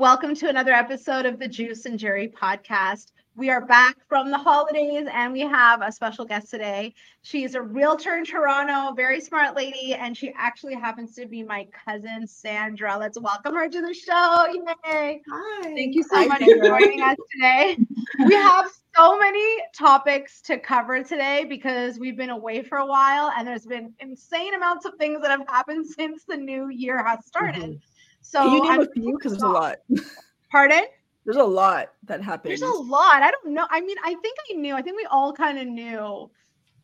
[0.00, 3.12] Welcome to another episode of the Juice and Jury podcast.
[3.36, 6.94] We are back from the holidays and we have a special guest today.
[7.20, 11.68] She's a realtor in Toronto, very smart lady, and she actually happens to be my
[11.84, 12.96] cousin, Sandra.
[12.96, 14.46] Let's welcome her to the show.
[14.86, 15.20] Yay.
[15.30, 15.62] Hi.
[15.64, 17.76] Thank you so Hi, much for joining us today.
[18.26, 23.32] We have so many topics to cover today because we've been away for a while
[23.36, 27.26] and there's been insane amounts of things that have happened since the new year has
[27.26, 27.62] started.
[27.62, 27.89] Mm-hmm.
[28.22, 29.16] So, Can you name I'm- a few?
[29.16, 29.78] Because there's a lot.
[30.50, 30.84] pardon?
[31.24, 32.50] There's a lot that happened.
[32.50, 33.22] There's a lot.
[33.22, 33.66] I don't know.
[33.70, 34.74] I mean, I think I knew.
[34.74, 36.30] I think we all kind of knew.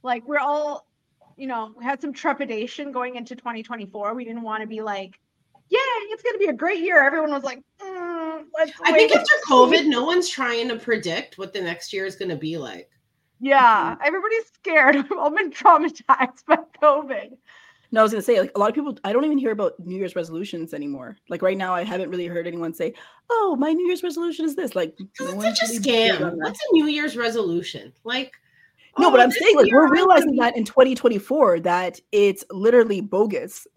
[0.02, 0.86] Like we're all,
[1.36, 4.14] you know, we had some trepidation going into 2024.
[4.14, 5.18] We didn't want to be like,
[5.70, 9.16] "Yay, it's going to be a great year." Everyone was like, mm, "Let's." I think
[9.16, 12.56] after COVID, no one's trying to predict what the next year is going to be
[12.58, 12.90] like.
[13.40, 14.96] yeah, everybody's scared.
[14.98, 17.36] I've all been traumatized by COVID.
[17.96, 18.94] No, I was gonna say like a lot of people.
[19.04, 21.16] I don't even hear about New Year's resolutions anymore.
[21.30, 22.92] Like right now, I haven't really heard anyone say,
[23.30, 26.32] "Oh, my New Year's resolution is this." Like, no it's such a really big on
[26.32, 26.36] scam.
[26.36, 27.94] What's a New Year's resolution?
[28.04, 28.32] Like,
[28.98, 33.66] No, oh, but I'm saying like we're realizing that in 2024 that it's literally bogus.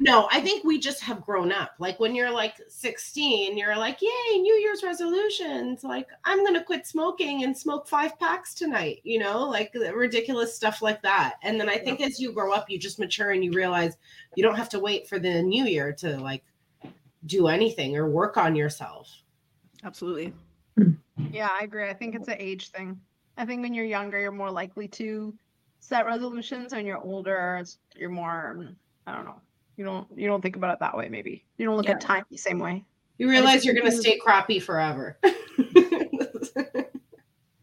[0.00, 1.74] No, I think we just have grown up.
[1.78, 5.84] Like when you're like 16, you're like, yay, New Year's resolutions.
[5.84, 10.56] Like, I'm going to quit smoking and smoke five packs tonight, you know, like ridiculous
[10.56, 11.36] stuff like that.
[11.44, 13.96] And then I think as you grow up, you just mature and you realize
[14.34, 16.42] you don't have to wait for the new year to like
[17.26, 19.22] do anything or work on yourself.
[19.84, 20.34] Absolutely.
[21.30, 21.88] Yeah, I agree.
[21.88, 22.98] I think it's an age thing.
[23.36, 25.34] I think when you're younger, you're more likely to
[25.80, 26.72] set resolutions.
[26.72, 27.62] When you're older,
[27.96, 28.68] you're more.
[29.06, 29.40] I don't know.
[29.76, 30.06] You don't.
[30.16, 31.08] You don't think about it that way.
[31.08, 31.92] Maybe you don't look Yeah.
[31.92, 32.84] at time the same way.
[33.18, 35.18] You realize you're going to stay crappy forever.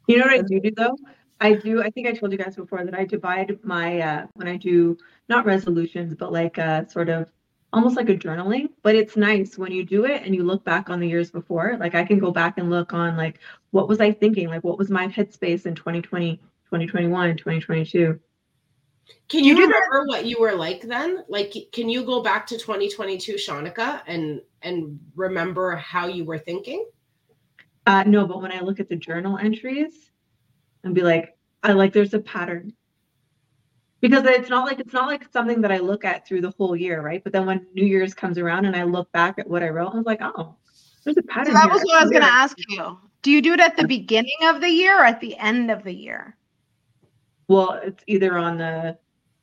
[0.10, 0.98] You know what I do do though?
[1.40, 1.84] I do.
[1.84, 4.98] I think I told you guys before that I divide my uh, when I do
[5.30, 7.30] not resolutions, but like uh, sort of
[7.74, 8.70] almost like a journaling.
[8.84, 11.78] But it's nice when you do it and you look back on the years before.
[11.80, 13.40] Like I can go back and look on like
[13.72, 14.48] what was I thinking?
[14.48, 18.20] Like what was my headspace in 2020, 2021, 2022?
[19.28, 21.24] Can You you do that- remember what you were like then?
[21.28, 26.86] Like, can you go back to 2022, Shanika, and and remember how you were thinking?
[27.88, 30.12] Uh, no, but when I look at the journal entries
[30.84, 32.74] and be like, I like there's a pattern.
[34.02, 36.76] Because it's not like it's not like something that I look at through the whole
[36.76, 37.22] year, right?
[37.24, 39.94] But then when New Year's comes around and I look back at what I wrote,
[39.94, 40.56] I was like, oh,
[41.04, 41.54] there's a So pattern.
[41.54, 41.74] that here.
[41.74, 42.98] was what I was going to ask you.
[43.22, 45.84] Do you do it at the beginning of the year or at the end of
[45.84, 46.38] the year?
[47.50, 48.98] Well, it's either on the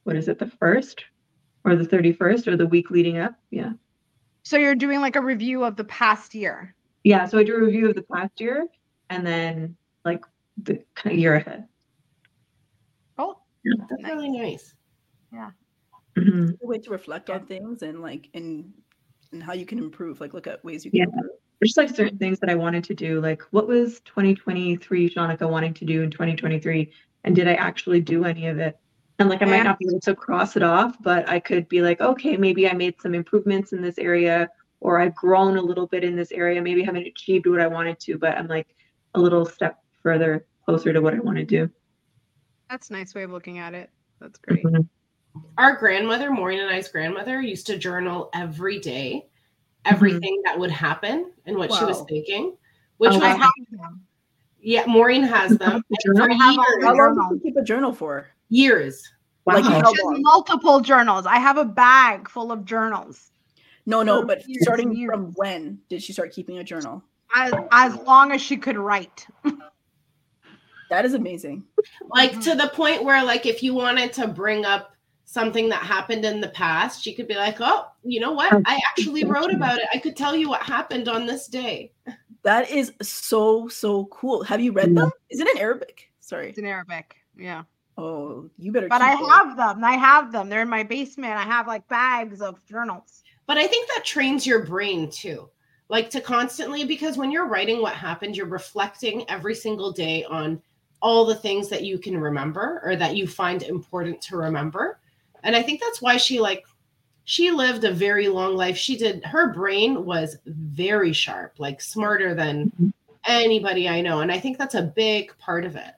[0.05, 1.05] what is it, the first
[1.65, 3.35] or the 31st or the week leading up.
[3.51, 3.73] Yeah.
[4.45, 6.75] So you're doing like a review of the past year.
[7.05, 7.27] Yeah.
[7.27, 8.67] So I do a review of the past year
[9.11, 10.25] and then like
[10.63, 11.67] the kind of year ahead.
[13.89, 14.75] That's really nice.
[16.17, 16.57] Mhm.
[16.63, 18.73] A way to reflect on things and like and
[19.33, 20.21] and how you can improve.
[20.21, 21.05] Like look at ways you Yeah.
[21.05, 21.33] can improve.
[21.61, 23.21] There's just like certain things that I wanted to do.
[23.21, 26.93] Like, what was 2023 Shanika wanting to do in 2023?
[27.25, 28.79] And did I actually do any of it?
[29.19, 31.81] And like, I might not be able to cross it off, but I could be
[31.81, 34.51] like, okay, maybe I made some improvements in this area,
[34.81, 36.61] or I've grown a little bit in this area.
[36.61, 38.69] Maybe I haven't achieved what I wanted to, but I'm like
[39.15, 41.71] a little step further closer to what I want to do.
[42.71, 43.91] That's a nice way of looking at it.
[44.21, 44.65] That's great.
[44.65, 44.89] Mhm.
[45.59, 49.29] Our grandmother, Maureen and I's grandmother, used to journal every day,
[49.85, 52.57] everything that would happen and what she was thinking,
[52.97, 53.41] which Oh, was I wow.
[53.41, 54.07] have them.
[54.61, 56.29] yeah, Maureen has them for journal?
[56.41, 56.85] I have years.
[56.85, 57.29] How long Journal.
[57.29, 58.29] do you keep a journal for?
[58.49, 59.03] years.
[59.45, 59.61] Wow.
[59.61, 61.27] how She has multiple journals.
[61.27, 63.31] I have a bag full of journals.
[63.85, 65.11] No, no, but years starting years.
[65.11, 67.03] from when did she start keeping a journal?
[67.35, 69.27] As, as long as she could write.
[70.91, 71.65] That is amazing.
[72.09, 72.43] like Mhm.
[72.45, 74.93] to the point where like if you wanted to bring up
[75.25, 78.81] something that happened in the past you could be like oh you know what i
[78.91, 81.91] actually wrote about it i could tell you what happened on this day
[82.45, 84.45] That is so so cool.
[84.45, 85.01] Have you read Yeah.
[85.03, 85.11] them?
[85.31, 86.13] Is it in Arabic?
[86.21, 86.51] Sorry.
[86.51, 87.17] It's in Arabic.
[87.37, 87.65] Yeah.
[87.99, 88.87] Oh, you better.
[88.89, 89.29] But keep I it.
[89.31, 89.83] have them.
[89.83, 90.49] I have them.
[90.49, 91.33] They're in my basement.
[91.33, 93.25] I have like bags of journals.
[93.49, 95.49] but i think that trains your brain too
[95.89, 100.61] like to constantly because when you're writing what happened you're reflecting every single day on
[101.01, 104.99] all the things that you can remember or that you find important to remember
[105.43, 106.65] and i think that's why she like
[107.25, 112.35] she lived a very long life she did her brain was very sharp like smarter
[112.35, 112.93] than Mhm.
[113.27, 115.95] anybody i know and i think that's a big part of it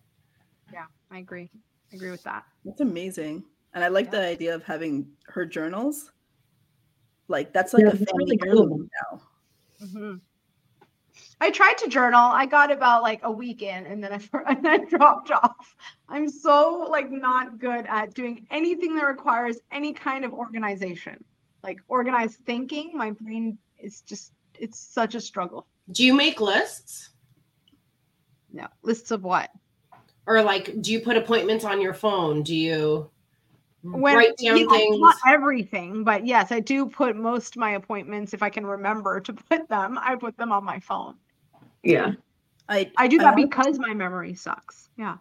[0.72, 1.50] Yeah, I agree.
[1.92, 2.44] I agree with that.
[2.64, 3.44] That's amazing.
[3.72, 4.20] And I like Yeah.
[4.20, 6.12] the idea of having her journals.
[7.28, 8.48] Like that's like Yeah, a that's family really cool.
[8.48, 9.22] heirloom now.
[9.86, 10.20] Mhm.
[11.40, 12.20] I tried to journal.
[12.20, 14.20] I got about like a week in, and then I
[14.52, 15.76] and then dropped off.
[16.08, 21.22] I'm so like not good at doing anything that requires any kind of organization,
[21.62, 22.92] like organized thinking.
[22.94, 25.66] My brain is just it's such a struggle.
[25.92, 27.10] Do you make lists?
[28.52, 29.50] No lists of what?
[30.26, 32.42] Or like do you put appointments on your phone?
[32.42, 33.10] Do you
[33.82, 34.98] When write down things?
[34.98, 39.20] not everything, but yes, I do put most of my appointments if I can remember
[39.20, 39.98] to put them.
[40.02, 41.14] I put them on my phone.
[41.82, 42.12] Yeah.
[42.68, 44.90] I I do I that wanna- because my memory sucks.
[44.96, 45.16] Yeah.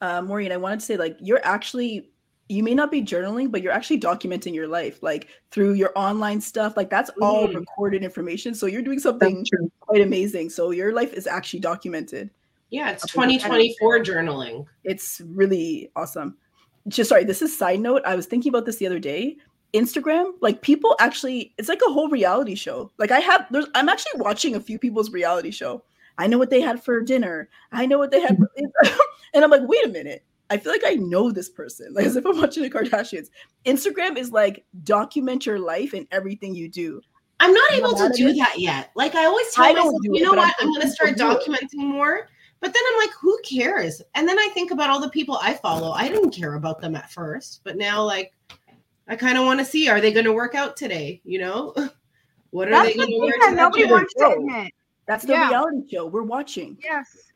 [0.00, 2.10] uh, Maureen, I wanted to say like you're actually
[2.50, 6.40] you may not be journaling, but you're actually documenting your life, like through your online
[6.40, 6.76] stuff.
[6.76, 8.54] Like that's all recorded information.
[8.54, 9.46] So you're doing something
[9.80, 10.50] quite amazing.
[10.50, 12.28] So your life is actually documented.
[12.68, 14.66] Yeah, it's Up in the 2024 journaling.
[14.84, 16.36] It's really awesome.
[16.88, 18.02] Just sorry, this is side note.
[18.04, 19.38] I was thinking about this the other day.
[19.74, 22.90] Instagram, like people actually, it's like a whole reality show.
[22.98, 25.82] Like I have, there's, I'm actually watching a few people's reality show.
[26.16, 27.48] I know what they had for dinner.
[27.72, 28.38] I know what they had,
[29.34, 30.24] and I'm like, wait a minute.
[30.50, 33.28] I feel like I know this person, like as if I'm watching the Kardashians.
[33.66, 37.00] Instagram is like document your life and everything you do.
[37.40, 38.36] I'm not able to do mean?
[38.36, 38.92] that yet.
[38.94, 40.54] Like I always tell I myself, you it, know but I'm what?
[40.60, 41.18] I'm going to start it.
[41.18, 42.28] documenting more.
[42.60, 44.00] But then I'm like, who cares?
[44.14, 45.90] And then I think about all the people I follow.
[45.90, 48.32] I didn't care about them at first, but now like
[49.08, 51.20] I kind of want to see are they going to work out today?
[51.24, 51.74] You know,
[52.50, 54.30] what are That's they the going to thing wear that to the nobody wants to
[54.30, 54.72] admit.
[55.06, 55.48] That's the Yeah.
[55.48, 56.78] reality show we're watching.
[56.82, 57.30] Yes.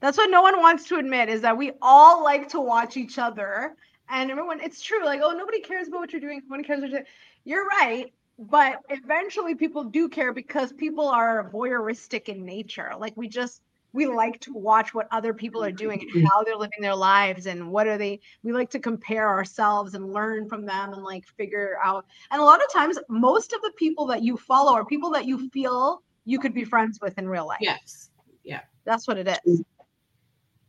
[0.00, 3.18] That's what no one wants to admit is that we all like to watch each
[3.18, 3.74] other.
[4.08, 5.04] And everyone, it's true.
[5.04, 6.42] Like, oh, nobody cares about what you're doing.
[6.48, 7.10] Nobody cares what you're doing.
[7.44, 8.12] You're right.
[8.38, 12.92] But eventually people do care because people are voyeuristic in nature.
[12.98, 13.62] Like, we just,
[13.92, 17.46] we like to watch what other people are doing and how they're living their lives
[17.46, 21.26] and what are they, we like to compare ourselves and learn from them and like
[21.26, 22.04] figure out.
[22.30, 25.26] And a lot of times, most of the people that you follow are people that
[25.26, 27.58] you feel you could be friends with in real life.
[27.60, 28.10] Yes.
[28.44, 29.62] Yeah that's what it is.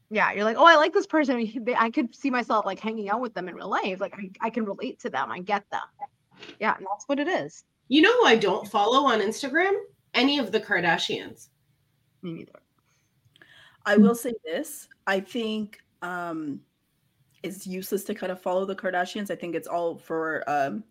[0.09, 1.65] Yeah, you're like, oh, I like this person.
[1.77, 4.01] I could see myself like hanging out with them in real life.
[4.01, 5.31] Like, I, I can relate to them.
[5.31, 5.81] I get them.
[6.59, 7.63] Yeah, and that's what it is.
[7.89, 9.73] You know who I don't follow on Instagram?
[10.13, 11.49] Any of the Kardashians.
[12.21, 12.59] Me neither.
[13.87, 14.87] I will say this.
[15.07, 16.59] I think um
[17.41, 19.31] it's useless to kind of follow the Kardashians.
[19.31, 20.83] I think it's all for um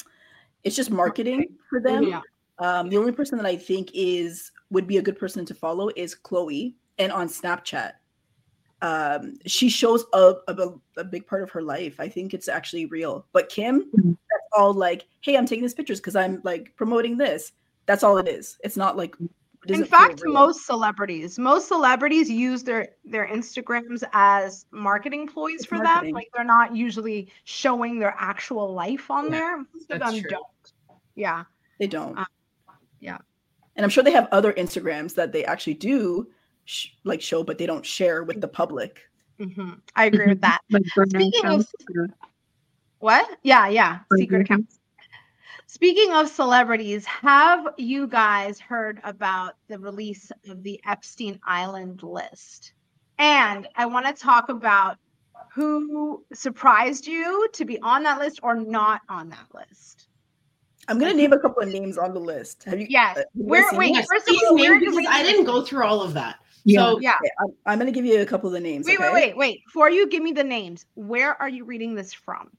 [0.64, 2.04] it's just marketing for them.
[2.04, 2.20] Yeah.
[2.58, 5.90] Um the only person that I think is would be a good person to follow
[5.94, 7.92] is Khloé and on Snapchat.
[8.80, 12.00] Um she shows a, a, a big part of her life.
[12.00, 13.26] I think it's actually real.
[13.32, 14.16] But Kim, Mhm.
[14.30, 17.52] that's all like, hey, I'm taking these pictures because I'm like promoting this.
[17.84, 18.56] That's all it is.
[18.64, 19.30] It's not like it
[19.68, 25.76] In fact, most celebrities, most celebrities use their their Instagrams as marketing ploys It's for
[25.76, 26.12] marketing.
[26.12, 26.14] them.
[26.14, 29.56] Like they're not usually showing their actual life on Yeah, there.
[29.58, 30.30] Most of that's them true.
[30.30, 30.46] don't.
[31.14, 31.44] Yeah.
[31.80, 32.16] They don't.
[32.18, 32.24] Uh,
[33.00, 33.18] yeah.
[33.76, 36.28] And I'm sure they have other Instagrams that they actually do
[36.64, 39.00] sh- like show, but they don't share with the public.
[39.38, 40.60] hmm I agree with that.
[40.70, 41.66] Like Speaking of-
[41.98, 42.06] uh,
[43.00, 43.28] What?
[43.42, 43.98] Yeah, yeah.
[44.16, 44.66] Secret account.
[45.66, 52.72] Speaking of celebrities, have you guys heard about the release of the Epstein Island list?
[53.18, 54.96] And I want to talk about
[55.52, 60.08] who surprised you to be on that list or not on that list.
[60.88, 62.62] I'm gonna name a couple of names on the list.
[62.64, 62.86] Have you?
[62.88, 63.16] Yes.
[63.16, 63.92] uh, have you Where- wait.
[63.94, 66.36] Yes, first of all, where do because we- I didn't go through all of that.
[66.64, 66.80] Yeah.
[66.80, 67.14] So Yeah.
[67.20, 68.86] Okay, I'm, I'm gonna give you a couple of the names.
[68.86, 69.12] Wait, okay?
[69.12, 69.64] wait, wait, wait.
[69.66, 72.50] Before you give me the names, where are you reading this from?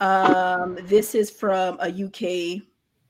[0.00, 2.62] Um, this is from a UK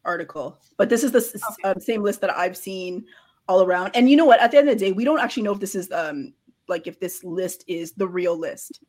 [0.04, 1.68] article, but this is the s- Okay.
[1.68, 3.04] um, same list that I've seen
[3.48, 3.92] all around.
[3.94, 4.40] And you know what?
[4.40, 6.34] At the end of the day, we don't actually know if this is um
[6.68, 8.80] like if this list is the real list.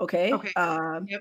[0.00, 0.32] Okay.
[0.32, 0.52] Okay.
[0.54, 1.20] Um, Yep.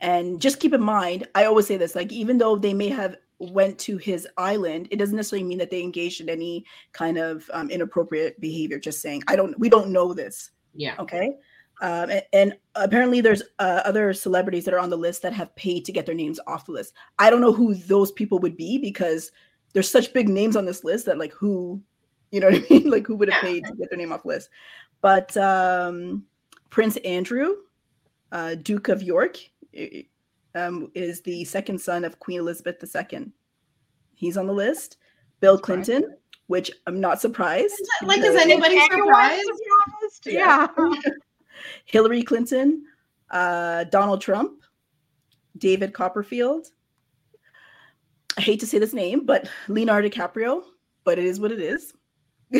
[0.00, 3.16] And just keep in mind, I always say this: like even though they may have
[3.38, 7.48] went to his island, it doesn't necessarily mean that they engaged in any kind of
[7.52, 8.78] um, inappropriate behavior.
[8.78, 9.58] Just saying, I don't.
[9.58, 10.94] We don't know this yeah.
[10.98, 11.34] okay
[11.82, 15.54] um, and, and apparently there's uh, other celebrities that are on the list that have
[15.56, 18.56] paid to get their names off the list i don't know who those people would
[18.56, 19.32] be because
[19.72, 21.80] there's such big names on this list that like who
[22.30, 24.22] you know what i mean like who would have paid to get their name off
[24.22, 24.48] the list
[25.00, 26.24] but um
[26.70, 27.54] prince andrew
[28.32, 29.36] uh duke of york
[30.54, 33.26] um, is the second son of queen elizabeth ii
[34.14, 34.96] he's on the list
[35.40, 36.16] bill clinton
[36.46, 39.42] which i'm not surprised Like, is anybody surprised?
[39.42, 40.26] surprised?
[40.26, 40.68] Yeah.
[40.78, 41.00] Yeah.
[41.86, 42.84] Hillary Clinton,
[43.30, 44.62] uh, Donald Trump,
[45.58, 46.68] David Copperfield.
[48.36, 50.62] I hate to say this name, but Leonardo DiCaprio,
[51.04, 51.94] but it is what it is.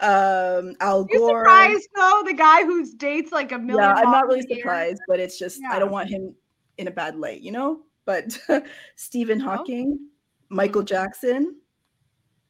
[0.00, 1.44] um, Al You Gore.
[1.44, 2.22] surprised though?
[2.26, 3.84] The guy whose dates like a million.
[3.88, 6.34] Yeah, I'm not really surprised, but it's just I don't want him
[6.78, 7.80] in a bad light, you know.
[8.04, 8.36] But
[8.96, 9.44] Stephen Oh.
[9.44, 9.98] Hawking,
[10.48, 11.56] Michael Jackson,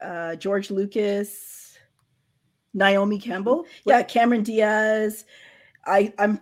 [0.00, 1.76] uh, George Lucas,
[2.74, 5.24] Naomi Campbell, yeah, Cameron Diaz.
[5.86, 6.40] I I'm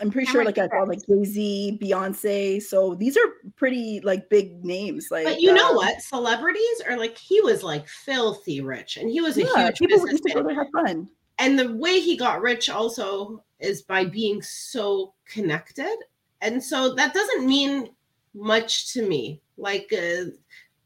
[0.00, 2.62] I'm pretty sure like I saw like Jay Z, Beyonce.
[2.62, 3.26] So these are
[3.56, 5.08] pretty like big names.
[5.10, 6.00] Like, But you know uh, what?
[6.02, 10.08] Celebrities are like he was like filthy rich, and he was a Yeah, huge people
[10.08, 10.54] used to go businessman.
[10.54, 11.08] have fun.
[11.38, 15.96] And the way he got rich also is by being so connected,
[16.40, 17.90] and so that doesn't mean
[18.34, 19.40] much to me.
[19.56, 20.30] Like, uh,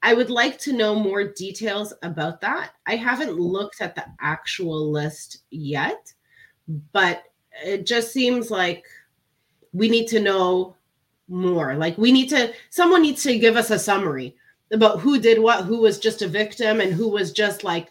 [0.02, 2.72] I would like to know more details about that.
[2.86, 6.12] I haven't looked at the actual list yet,
[6.92, 7.24] but
[7.64, 8.84] it just seems like
[9.72, 10.76] we need to know
[11.28, 11.74] more.
[11.76, 14.36] Like we need to someone needs to give us a summary
[14.72, 17.88] about who did what, who was just a victim and who was just like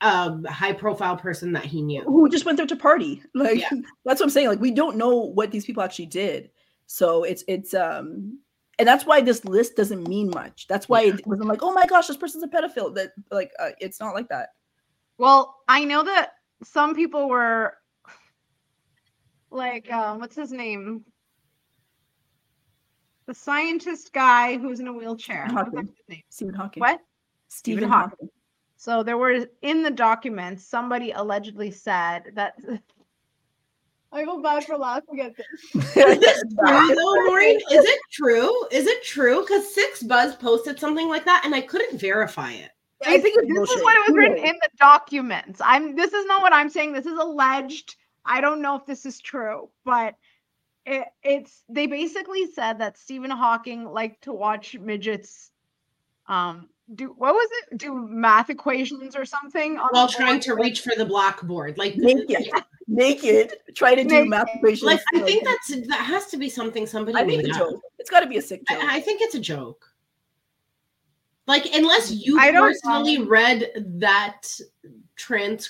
[0.00, 2.02] a high profile person that he knew.
[2.02, 3.22] Who just went there to party?
[3.34, 3.68] Like Yeah.
[4.04, 4.48] that's what I'm saying.
[4.48, 6.50] Like we don't know what these people actually did.
[6.86, 8.38] So it's it's um
[8.78, 10.66] and that's why this list doesn't mean much.
[10.68, 12.94] That's why it wasn't like, oh my gosh, this person's a pedophile.
[12.94, 14.50] That like uh, it's not like that.
[15.18, 17.77] Well, I know that some people were
[19.50, 21.04] like, um, what's his name?
[23.26, 25.46] The scientist guy who's in a wheelchair.
[25.46, 25.94] Stephen Hawking.
[26.30, 26.80] Stephen Hawking.
[26.80, 27.00] What?
[27.48, 28.10] Stephen, Stephen Hawking.
[28.10, 28.30] Hawking.
[28.76, 32.54] So there were in the documents, somebody allegedly said that.
[34.10, 35.46] I feel bad for laughing at this.
[35.74, 37.56] is this True though, Maureen?
[37.70, 38.66] Is it true?
[38.70, 39.42] Is it true?
[39.42, 42.70] Because Six Buzz posted something like that and I couldn't verify it.
[43.04, 43.76] I think this bullshit.
[43.76, 45.60] is what it was written in the documents.
[45.62, 46.92] I'm this is not what I'm saying.
[46.92, 47.96] This is alleged.
[48.28, 50.14] I don't know if this is true, but
[50.86, 55.50] it, it's they basically said that Stephen Hawking liked to watch midgets
[56.26, 57.78] um do what was it?
[57.78, 61.76] Do math equations or something on While trying to reach for the blackboard.
[61.76, 62.50] Like naked,
[62.86, 64.28] naked, try to do Naked.
[64.30, 64.82] math equations.
[64.84, 67.60] like I think that's that has to be something somebody I think made it's a
[67.60, 67.80] joke.
[67.98, 68.82] It's got to be a sick joke.
[68.82, 69.84] I, I think it's a joke.
[71.46, 74.48] Like unless you I don't personally read that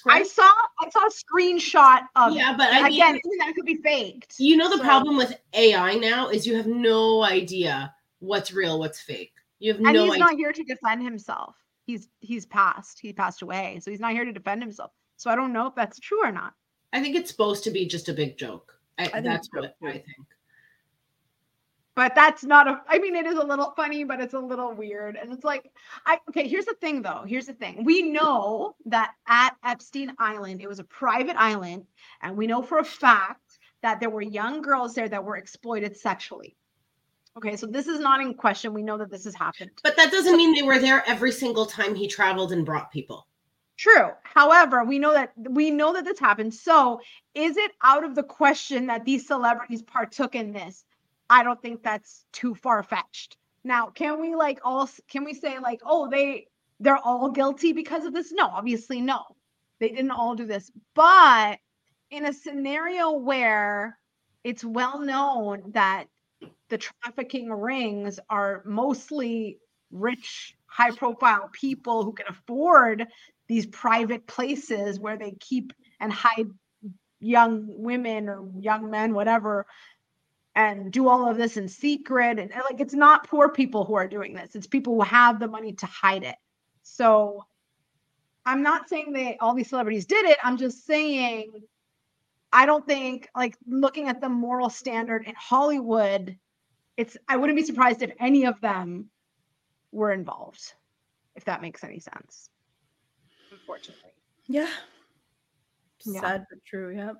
[0.06, 0.50] I saw
[0.80, 4.34] I saw a screenshot of yeah, but I mean, Again, that could be faked.
[4.38, 8.78] you know the so- problem with AI now is you have no idea what's real,
[8.78, 9.32] what's fake.
[9.58, 10.24] You have and no And he's idea.
[10.24, 11.56] not here to defend himself.
[11.86, 13.00] He's he's passed.
[13.00, 14.92] He passed away, so he's not here to defend himself.
[15.16, 16.52] So I don't know if that's true or not.
[16.92, 18.78] I think it's supposed to be just a big joke.
[18.98, 20.04] I, think that's it's what I think.
[21.98, 22.80] But that's not a.
[22.86, 25.16] I mean, it is a little funny, but it's a little weird.
[25.16, 25.68] And it's like,
[26.06, 26.46] I okay.
[26.46, 27.24] Here's the thing, though.
[27.26, 27.82] Here's the thing.
[27.82, 31.86] We know that at Epstein Island, it was a private island,
[32.22, 35.96] and we know for a fact that there were young girls there that were exploited
[35.96, 36.54] sexually.
[37.36, 38.72] Okay, so this is not in question.
[38.72, 39.72] We know that this has happened.
[39.82, 43.26] But that doesn't mean they were there every single time he traveled and brought people.
[43.76, 44.10] True.
[44.22, 46.54] However, we know that we know that this happened.
[46.54, 47.00] So,
[47.34, 50.84] is it out of the question that these celebrities partook in this?
[51.30, 53.36] I don't think that's too far fetched.
[53.64, 56.46] Now, can we like all can we say like, oh, they
[56.80, 58.32] they're all guilty because of this?
[58.32, 59.22] No, obviously no.
[59.80, 60.70] They didn't all do this.
[60.94, 61.58] But
[62.10, 63.98] in a scenario where
[64.44, 66.04] it's well known that
[66.68, 69.58] the trafficking rings are mostly
[69.90, 73.06] rich, high profile people who can afford
[73.48, 76.48] these private places where they keep and hide
[77.20, 79.66] young women or young men, whatever,
[80.58, 82.40] and do all of this in secret.
[82.40, 85.38] And, and, like it's not poor people who are doing this, it's people who have
[85.38, 86.34] the money to hide it.
[86.82, 87.46] So
[88.44, 90.36] I'm not saying they all these celebrities did it.
[90.42, 91.52] I'm just saying
[92.52, 96.36] I don't think like looking at the moral standard in Hollywood,
[96.96, 99.10] it's I wouldn't be surprised if any of them
[99.92, 100.74] were involved,
[101.36, 102.50] if that makes any sense.
[103.52, 104.10] Unfortunately.
[104.48, 104.68] yeah.
[106.04, 106.20] Yeah.
[106.20, 107.14] Sad but true.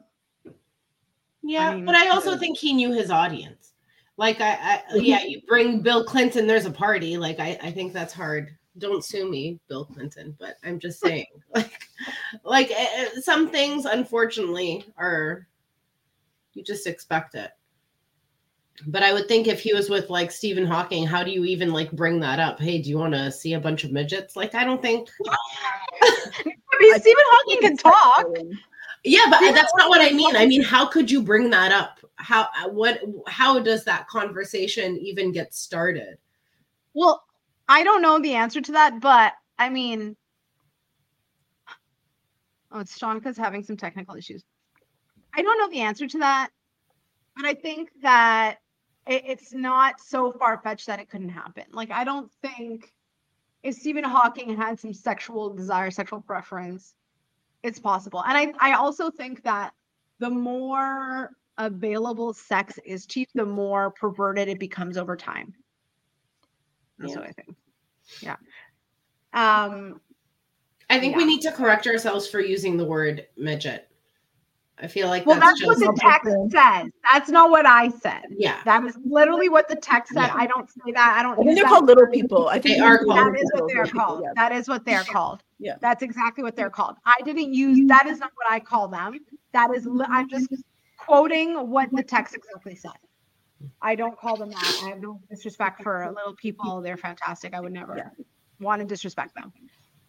[1.43, 1.71] Yeah.
[1.71, 3.75] Yeah, mean, but I also uh, think he knew his audience.
[4.17, 7.17] Like I, I yeah, you bring Bill Clinton, there's a party.
[7.17, 8.51] Like I, I think that's hard.
[8.79, 11.81] Don't sue me, Bill Clinton, but I'm just saying, like,
[12.45, 15.47] like uh, some things, unfortunately, are
[16.55, 17.51] you just expect it.
[18.87, 21.73] But I would think if he was with like Stephen Hawking, how do you even
[21.73, 22.61] like bring that up?
[22.61, 24.37] Hey, do you want to see a bunch of midgets?
[24.37, 25.09] Like, I don't think.
[25.29, 28.27] I mean, I Stephen Hawking can talk.
[29.05, 30.37] Yeah, but that's not what I mean.
[30.37, 32.01] I mean, how could you bring that up?
[32.17, 36.19] How what how does that conversation even get started?
[36.95, 37.23] Well,
[37.69, 40.17] I don't know the answer to that, but I mean,
[42.73, 44.45] oh, it's Shanika's having some technical issues.
[45.35, 46.51] I don't know the answer to that,
[47.37, 48.59] but I think that
[49.07, 51.65] it, it's not so far fetched that it couldn't happen.
[51.73, 52.93] Like, I don't think
[53.63, 56.95] if Stephen Hawking had some sexual desire, sexual preference,
[57.63, 58.23] it's possible.
[58.27, 59.73] And I, I also think that
[60.19, 65.55] the more available sex is cheap, the more perverted it becomes over time.
[66.99, 67.21] That's Yeah.
[67.21, 67.57] what I think.
[68.21, 68.37] Yeah.
[69.33, 70.01] Um,
[70.91, 73.91] I think we need to correct ourselves for using the word midget.
[74.81, 76.91] I feel like Well, that's, that's, what the text says.
[77.11, 78.23] That's not what I said.
[78.31, 78.61] yeah.
[78.65, 80.27] That is literally what the text said.
[80.27, 80.35] Yeah.
[80.35, 81.17] I don't say that.
[81.19, 81.33] I don't.
[81.39, 82.49] I think they're called little people.
[82.49, 84.19] I think They are they're called That little is what they're called.
[84.21, 85.43] people, That is what they're called.
[85.59, 85.75] Yeah.
[85.81, 86.97] That's exactly what they're called.
[87.05, 89.19] I didn't use that is not what I call them.
[89.53, 90.49] That is I'm just
[90.97, 92.93] quoting what the text exactly said.
[93.83, 94.81] I don't call them that.
[94.85, 96.81] I have no disrespect for little people.
[96.81, 97.55] They're fantastic.
[97.55, 98.11] I would never Yeah.
[98.61, 99.53] want to disrespect them.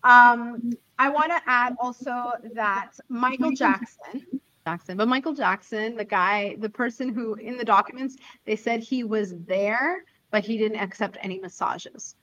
[0.03, 4.38] Um, I want to add also that Michael Jackson,
[4.69, 9.03] Jackson, but Michael Jackson, the guy, the person who in the documents, they said he
[9.03, 12.15] was there, but he didn't accept any massages.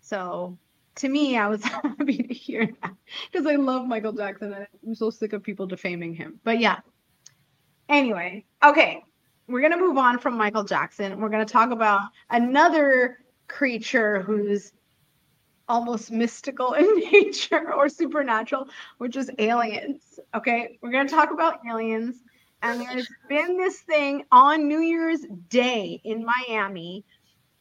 [0.00, 0.56] So
[0.96, 2.94] to me, I was happy to hear that
[3.30, 6.40] because I love Michael Jackson and I'm so sick of people defaming him.
[6.44, 6.78] But yeah.
[7.88, 9.02] Anyway, okay,
[9.48, 11.20] we're gonna move on from Michael Jackson.
[11.20, 14.72] We're gonna talk about another creature who's
[15.68, 18.68] almost mystical in nature or supernatural,
[18.98, 20.18] which is aliens.
[20.34, 22.16] Okay, we're gonna talk about aliens.
[22.62, 27.04] And there's been this thing on New Year's Day in Miami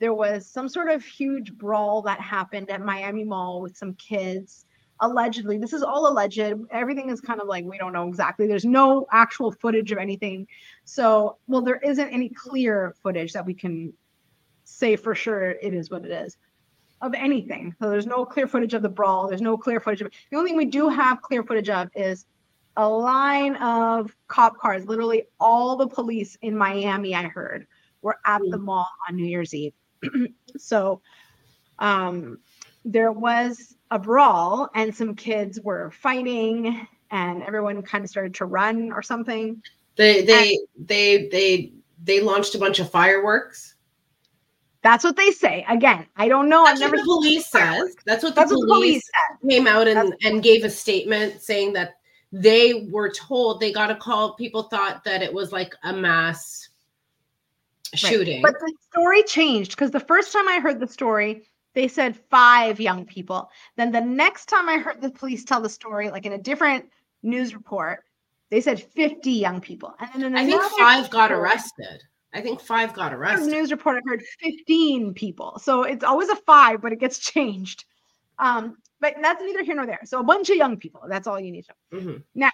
[0.03, 4.65] there was some sort of huge brawl that happened at Miami Mall with some kids.
[4.99, 6.39] Allegedly, this is all alleged.
[6.71, 8.45] Everything is kind of like we don't know exactly.
[8.45, 10.45] There's no actual footage of anything.
[10.83, 13.93] So, well, there isn't any clear footage that we can
[14.65, 16.35] say for sure it is what it is
[17.03, 17.75] of anything.
[17.79, 19.27] So, there's no clear footage of the brawl.
[19.27, 20.13] There's no clear footage of it.
[20.31, 22.25] the only thing we do have clear footage of is
[22.77, 24.85] a line of cop cars.
[24.85, 27.67] Literally, all the police in Miami, I heard,
[28.01, 29.73] were at the mall on New Year's Eve
[30.57, 31.01] so
[31.79, 32.39] um,
[32.85, 38.45] there was a brawl and some kids were fighting and everyone kind of started to
[38.45, 39.61] run or something
[39.95, 43.72] They they they they they launched a bunch of fireworks.
[44.83, 47.95] That's what they say again i don't know That's i've what never the police says.
[48.05, 49.09] That's what the that's what the police
[49.49, 51.95] came out and, and gave a statement saying that
[52.31, 54.33] they were told they got a call.
[54.33, 56.67] People thought that it was like a mass
[57.93, 58.41] shooting.
[58.41, 61.43] but the story changed because the first time i heard the story
[61.75, 65.69] they said five young people then the next time i heard the police tell the
[65.69, 66.85] story like in a different
[67.21, 68.03] news report
[68.49, 72.03] they said 50 young people and then I think five got arrested.
[72.33, 73.49] I think five got arrested.
[73.51, 75.59] news report, I heard 15 people.
[75.61, 77.85] So it's always a five, but it gets changed.
[78.39, 79.99] Um, but that's neither here nor there.
[80.05, 81.03] So a bunch of young people.
[81.07, 81.99] That's all you need to know.
[82.35, 82.49] Mhm.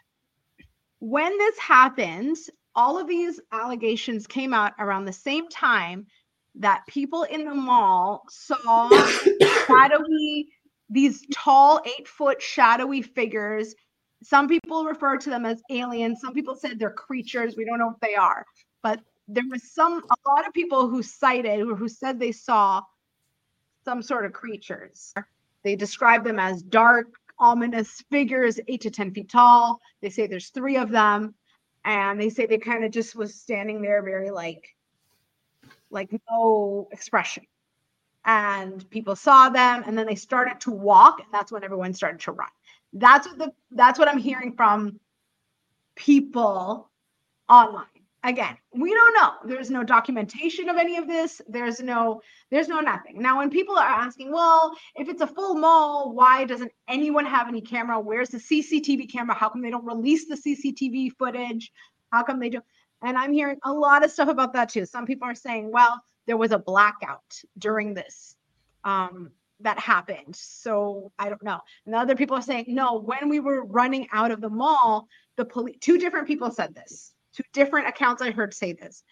[0.99, 2.35] When this happened,
[2.75, 6.07] all of these allegations came out around the same time
[6.55, 8.89] that people in the mall saw
[9.67, 10.49] shadowy,
[10.89, 13.75] these tall, eight foot shadowy figures.
[14.23, 16.19] Some people refer to them as aliens.
[16.19, 17.55] Some people said they're creatures.
[17.55, 18.45] We don't know what they are.
[18.83, 22.81] But there was some, a lot of people who cited or who said they saw
[23.85, 25.13] some sort of creatures.
[25.63, 29.79] They describe them as dark, ominous figures, eight to 10 feet tall.
[30.01, 31.35] They say there's three of them.
[31.85, 34.75] And they say they kind of just was standing there very like,
[35.91, 37.45] like no expression.
[38.25, 42.19] And people saw them and then they started to walk, and that's when everyone started
[42.21, 42.49] to run.
[42.91, 44.99] That's what the that's what I'm hearing from
[45.95, 46.89] people
[47.47, 47.85] online.
[48.23, 49.31] Again, we don't know.
[49.45, 51.41] There's no documentation of any of this.
[51.47, 53.21] There's no there's no nothing.
[53.21, 57.47] Now when people are asking, well, if it's a full mall, why doesn't anyone have
[57.47, 57.99] any camera?
[57.99, 59.35] Where's the CCTV camera?
[59.35, 61.71] How come they don't release the CCTV footage?
[62.11, 62.65] How come they don't?
[63.01, 64.85] And I'm hearing a lot of stuff about that too.
[64.85, 68.35] Some people are saying, well, there was a blackout during this
[68.83, 70.35] um, that happened.
[70.35, 71.59] So I don't know.
[71.85, 75.45] And other people are saying, no, when we were running out of the mall, the
[75.45, 77.13] police, two different people said this.
[77.33, 79.03] Two different accounts I heard say this.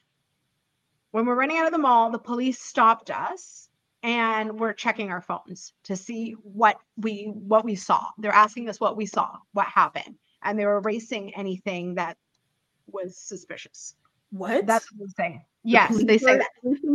[1.11, 3.69] When we're running out of the mall, the police stopped us
[4.03, 8.07] and we're checking our phones to see what we what we saw.
[8.17, 12.17] They're asking us what we saw, what happened, and they were erasing anything that
[12.87, 13.95] was suspicious.
[14.31, 14.65] What?
[14.65, 15.45] That's what they say.
[15.65, 16.49] The Yes, police they say that.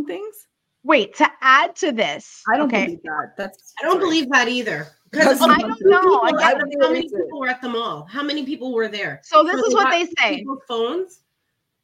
[0.07, 0.47] things.
[0.85, 3.35] Wait, to add to this, I don't okay, believe that.
[3.39, 4.05] That's I don't sorry.
[4.05, 4.89] believe that either.
[5.11, 6.01] Because Because I don't know.
[6.01, 7.25] People, Again, how they many erase it.
[7.25, 8.07] people were at the mall?
[8.11, 9.21] How many people were there?
[9.25, 10.37] so this So is they what they say.
[10.39, 11.21] People's phones.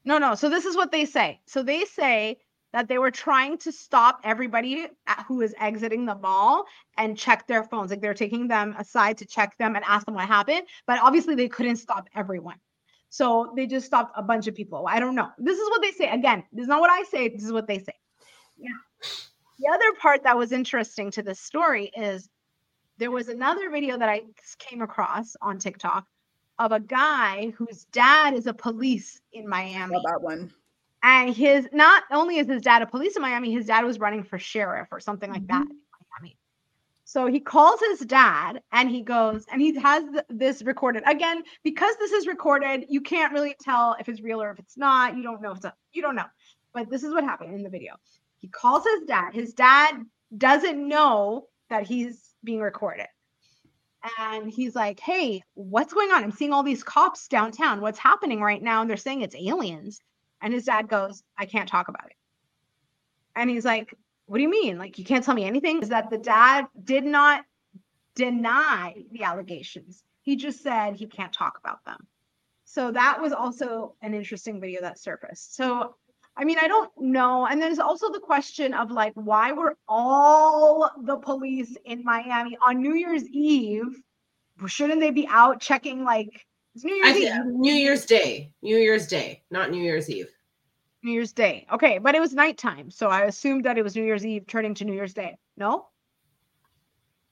[0.04, 0.34] No, no.
[0.34, 1.40] So this is what they say.
[1.46, 2.38] So they say
[2.72, 6.64] that they were trying to stop everybody at- who is exiting the mall
[6.96, 7.90] and check their phones.
[7.90, 10.62] Like they're taking them aside to check them and ask them what happened.
[10.86, 12.56] But obviously they couldn't stop everyone.
[13.10, 14.86] So they just stopped a bunch of people.
[14.88, 15.28] I don't know.
[15.38, 16.08] This is what they say.
[16.10, 17.28] Again, this is not what I say.
[17.28, 17.94] This is what they say.
[18.58, 18.70] Yeah.
[19.58, 22.28] The other part that was interesting to this story is
[22.98, 24.22] there was another video that I
[24.58, 26.06] came across on TikTok
[26.58, 29.94] of a guy whose dad is a police in Miami.
[29.94, 30.52] Saw that one.
[31.02, 34.24] And his not only is his dad a police in Miami, his dad was running
[34.24, 35.70] for sheriff or something like that mm-hmm.
[35.70, 36.36] in Miami.
[37.04, 41.42] So he calls his dad and he goes and he has th- this recorded again
[41.62, 42.86] because this is recorded.
[42.88, 45.16] You can't really tell if it's real or if it's not.
[45.16, 46.26] You don't know if it's a, you don't know.
[46.74, 47.94] But this is what happened in the video.
[48.38, 49.34] He calls his dad.
[49.34, 50.04] His dad
[50.36, 53.06] doesn't know that he's being recorded.
[54.18, 56.22] And he's like, Hey, what's going on?
[56.22, 57.80] I'm seeing all these cops downtown.
[57.80, 58.80] What's happening right now?
[58.80, 60.00] And they're saying it's aliens.
[60.40, 62.16] And his dad goes, I can't talk about it.
[63.34, 63.94] And he's like,
[64.26, 64.78] What do you mean?
[64.78, 65.82] Like, you can't tell me anything?
[65.82, 67.44] Is that the dad did not
[68.18, 70.02] deny the allegations.
[70.22, 72.06] He just said he can't talk about them.
[72.64, 75.54] So that was also an interesting video that surfaced.
[75.54, 75.94] So
[76.38, 77.46] I mean, I don't know.
[77.46, 82.80] And there's also the question of like, why were all the police in Miami on
[82.80, 84.00] New Year's Eve?
[84.66, 87.46] Shouldn't they be out checking like it's New Year's I Eve?
[87.46, 90.28] New Year's Day, New Year's Day, not New Year's Eve.
[91.02, 91.66] New Year's Day.
[91.72, 94.74] Okay, but it was nighttime, so I assumed that it was New Year's Eve turning
[94.74, 95.38] to New Year's Day.
[95.56, 95.86] No?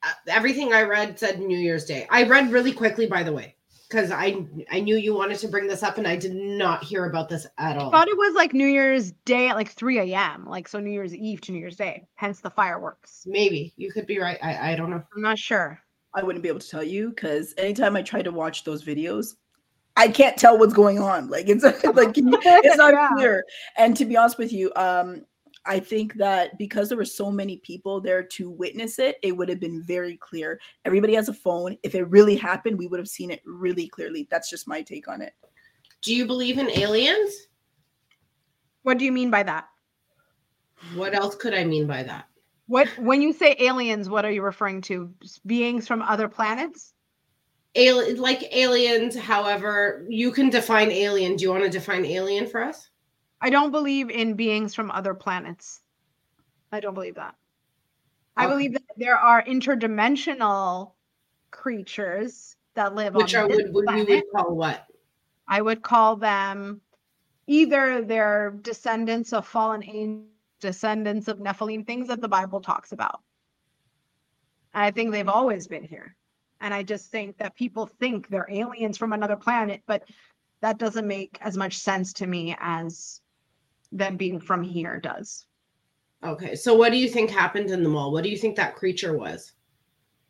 [0.02, 2.06] Uh, everything I read said New Year's Day.
[2.10, 3.55] I read really quickly, by the way,
[3.88, 7.06] because I I knew you wanted to bring this up, and I did not hear
[7.06, 7.88] about this at all.
[7.88, 10.46] I thought it was like New Year's Day at like 3 a.m.
[10.46, 13.22] Like so New Year's Eve to New Year's Day, hence the fireworks.
[13.26, 14.38] Maybe you could be right.
[14.42, 15.02] I I don't know.
[15.14, 15.80] I'm not sure.
[16.14, 19.34] I wouldn't be able to tell you because anytime I try to watch those videos,
[19.96, 21.28] I can't tell what's going on.
[21.28, 23.08] Like it's like it's not Yeah.
[23.16, 23.44] clear.
[23.76, 25.24] And to be honest with you, um,
[25.66, 29.48] I think that because there were so many people there to witness it, it would
[29.48, 30.60] have been very clear.
[30.84, 31.76] Everybody has a phone.
[31.82, 34.28] If it really happened, we would have seen it really clearly.
[34.30, 35.32] That's just my take on it.
[36.02, 37.48] Do you believe in aliens?
[38.82, 39.68] What do you mean by that?
[40.94, 42.26] What else could I mean by that?
[42.68, 45.12] What when you say aliens, what are you referring to?
[45.46, 46.92] Beings from other planets?
[47.74, 49.16] Alien, like aliens.
[49.16, 51.36] However, you can define alien.
[51.36, 52.90] Do you want to define alien for us?
[53.40, 55.80] I don't believe in beings from other planets.
[56.72, 57.34] I don't believe that.
[58.36, 60.92] I believe that there are interdimensional
[61.50, 64.08] creatures that live Which on are this would, would we planet.
[64.08, 64.86] would call what?
[65.48, 66.80] I would call them
[67.46, 73.20] either they're descendants of fallen angels, descendants of Nephilim, things that the Bible talks about.
[74.74, 76.16] I think they've always been here.
[76.60, 80.04] And I just think that people think they're aliens from another planet, but
[80.62, 83.20] that doesn't make as much sense to me as
[83.92, 85.46] them being from here does.
[86.24, 88.12] Okay, so what do you think happened in the mall?
[88.12, 89.52] What do you think that creature was?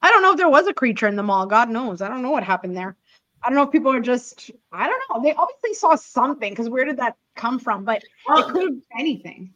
[0.02, 1.46] I don't know if there was a creature in the mall.
[1.46, 2.02] God knows.
[2.02, 2.96] I don't know what happened there.
[3.42, 5.22] I don't know if people are just, I don't know.
[5.22, 7.84] They obviously saw something because where did that come from?
[7.84, 9.52] But it could have been anything.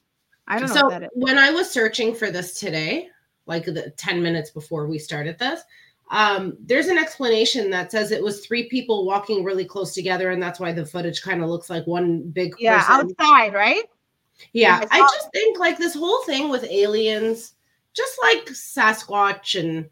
[0.47, 1.09] I don't know so that is.
[1.15, 3.09] when I was searching for this today,
[3.47, 5.63] like the 10 minutes before we started this,
[6.11, 10.43] um, there's an explanation that says it was three people walking really close together, and
[10.43, 13.15] that's why the footage kind of looks like one big Yeah, person.
[13.19, 13.85] outside, right?
[14.53, 17.55] Yeah, Yeah, I I just think like this whole thing with aliens,
[17.95, 19.89] just like Sasquatch and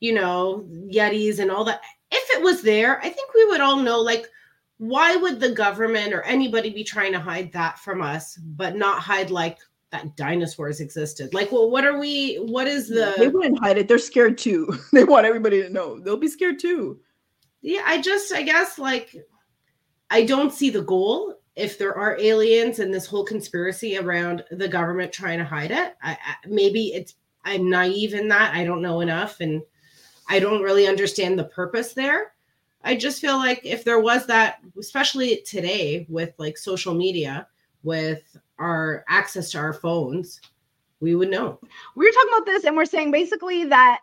[0.00, 1.80] you know Yetis and all that.
[2.10, 4.00] If it was there, I think we would all know.
[4.00, 4.26] Like,
[4.76, 9.00] why would the government or anybody be trying to hide that from us, but not
[9.00, 9.58] hide like
[9.92, 11.32] that dinosaurs existed?
[11.32, 12.36] Like, well, what are we?
[12.36, 13.14] What is the?
[13.16, 13.86] they wouldn't hide it.
[13.86, 14.76] They're scared too.
[14.92, 16.00] they want everybody to know.
[16.00, 16.98] They'll be scared too.
[17.60, 19.14] Yeah, I just, I guess, like,
[20.10, 21.36] I don't see the goal.
[21.54, 25.94] If there are aliens and this whole conspiracy around the government trying to hide it,
[26.02, 28.54] I, I, maybe it's I'm naive in that.
[28.54, 29.62] I don't know enough, and
[30.28, 32.32] I don't really understand the purpose there.
[32.84, 37.46] I just feel like if there was that, especially today with like social media,
[37.82, 40.40] with our access to our phones,
[41.00, 41.58] we would know.
[41.96, 44.00] We were talking about this and we're saying basically that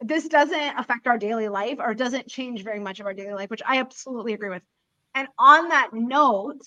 [0.00, 3.50] this doesn't affect our daily life or doesn't change very much of our daily life,
[3.50, 4.62] which I absolutely agree with.
[5.14, 6.62] And on that note,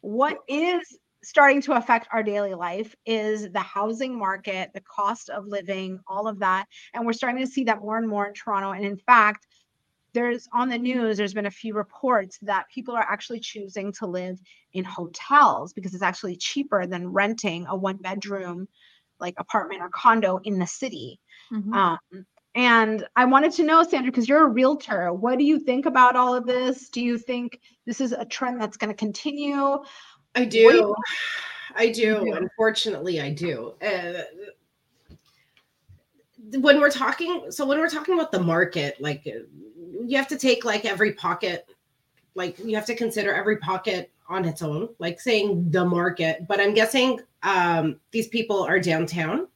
[0.00, 5.46] what is starting to affect our daily life is the housing market, the cost of
[5.46, 6.66] living, all of that.
[6.94, 8.70] And we're starting to see that more and more in Toronto.
[8.70, 9.47] And in fact,
[10.12, 14.06] there's on the news, there's been a few reports that people are actually choosing to
[14.06, 14.38] live
[14.72, 18.68] in hotels because it's actually cheaper than renting a one bedroom
[19.20, 21.20] like apartment or condo in the city.
[21.74, 25.86] Um, and I wanted to know, Sandra, because you're a realtor, what do you think
[25.86, 26.88] about all of this?
[26.88, 29.78] Do you think this is a trend that's going to continue?
[30.34, 30.94] I do you-
[31.76, 32.24] I do.
[32.24, 32.32] do.
[32.32, 33.74] Unfortunately, I do.
[33.82, 34.22] Uh,
[36.54, 40.64] when we're talking, so when we're talking about the market, like you have to take
[40.64, 41.68] like every pocket,
[42.34, 46.46] like you have to consider every pocket on its own, like saying the market.
[46.46, 49.48] But I'm guessing um, these people are downtown,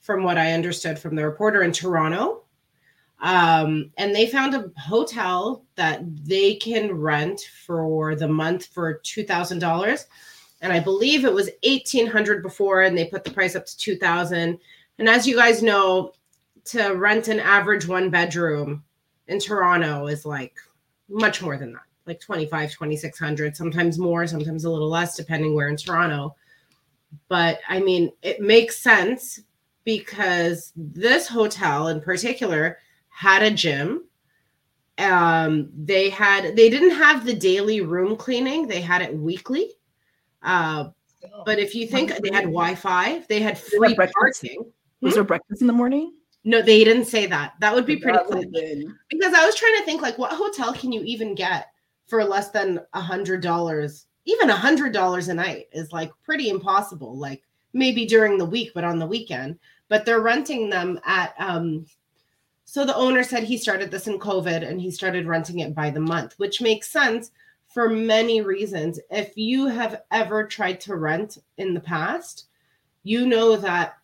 [0.00, 2.44] from what I understood from the reporter in Toronto.
[3.20, 9.24] Um, and they found a hotel that they can rent for the month for two
[9.24, 10.06] thousand dollars,
[10.62, 13.76] and I believe it was eighteen hundred before, and they put the price up to
[13.76, 14.58] two thousand.
[14.98, 16.12] And as you guys know,
[16.70, 18.84] to rent an average one bedroom
[19.28, 20.54] in Toronto is like
[21.08, 25.68] much more than that, like 25, 2600, sometimes more, sometimes a little less, depending where
[25.68, 26.34] in Toronto.
[27.28, 29.40] But I mean, it makes sense
[29.84, 32.78] because this hotel in particular
[33.08, 34.04] had a gym.
[34.98, 39.72] Um, they had they didn't have the daily room cleaning, they had it weekly.
[40.42, 40.90] Uh,
[41.44, 44.42] but if you think they had Wi-Fi, they had free breakfast?
[44.42, 44.72] parking.
[45.00, 46.14] Was there breakfast in the morning?
[46.44, 47.54] No, they didn't say that.
[47.60, 48.38] That would be pretty cool.
[48.38, 51.68] would've been- Because I was trying to think like what hotel can you even get
[52.06, 54.06] for less than a hundred dollars?
[54.24, 57.16] Even a hundred dollars a night is like pretty impossible.
[57.16, 59.58] Like maybe during the week, but on the weekend.
[59.88, 61.86] But they're renting them at um
[62.64, 65.90] so the owner said he started this in COVID and he started renting it by
[65.90, 67.32] the month, which makes sense
[67.66, 69.00] for many reasons.
[69.10, 72.46] If you have ever tried to rent in the past,
[73.02, 73.94] you know that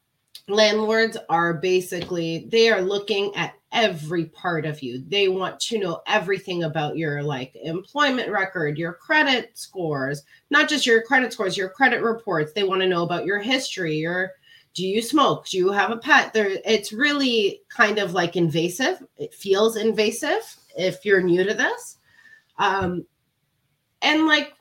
[0.49, 5.05] landlords are basically they are looking at every part of you.
[5.09, 10.87] They want to know everything about your like employment record your credit scores not just
[10.87, 12.53] your credit scores your credit reports.
[12.53, 14.33] They want to know about your history your
[14.75, 15.49] do you smoke?
[15.49, 16.33] Do you have a pet?
[16.33, 19.03] There it's really kind of like invasive.
[19.17, 21.99] It feels invasive if you're new to this.
[22.59, 23.05] Um
[24.03, 24.55] and like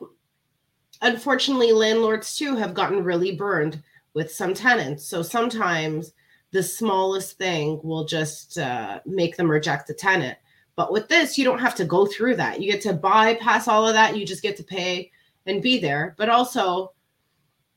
[1.01, 3.83] unfortunately landlords too have gotten really burned
[4.15, 5.06] with some tenants.
[5.06, 6.13] So sometimes
[6.51, 10.38] the smallest thing will just uh, make them reject the tenant.
[10.75, 12.60] But with this, you don't have to go through that.
[12.62, 14.17] You get to bypass all of that.
[14.17, 15.12] You just get to pay
[15.45, 16.15] and be there.
[16.17, 16.93] But also,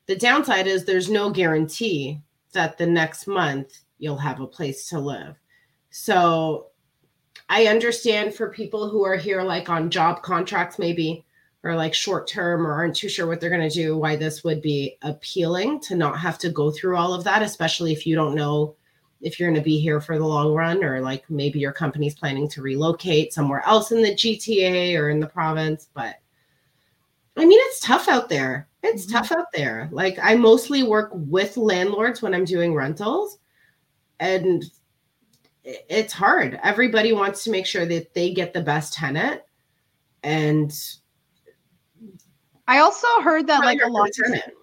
[0.07, 2.23] the downside is there's no guarantee
[2.53, 5.37] that the next month you'll have a place to live.
[5.91, 6.69] So
[7.49, 11.25] I understand for people who are here, like on job contracts, maybe
[11.65, 14.45] or like short term or aren't too sure what they're going to do, why this
[14.45, 18.15] would be appealing to not have to go through all of that, especially if you
[18.15, 18.75] don't know
[19.21, 22.15] if you're going to be here for the long run or like maybe your company's
[22.15, 25.89] planning to relocate somewhere else in the GTA or in the province.
[25.93, 26.17] But
[27.37, 28.69] I mean, it's tough out there.
[28.83, 29.13] It's Mhm.
[29.13, 29.89] tough out there.
[29.93, 33.39] Like I mostly work with landlords when I'm doing rentals
[34.21, 34.65] and
[35.65, 36.59] it's hard.
[36.63, 39.43] Everybody wants to make sure that they get the best tenant
[40.23, 40.73] and
[42.69, 44.55] I also heard that like a lot of for the tenant.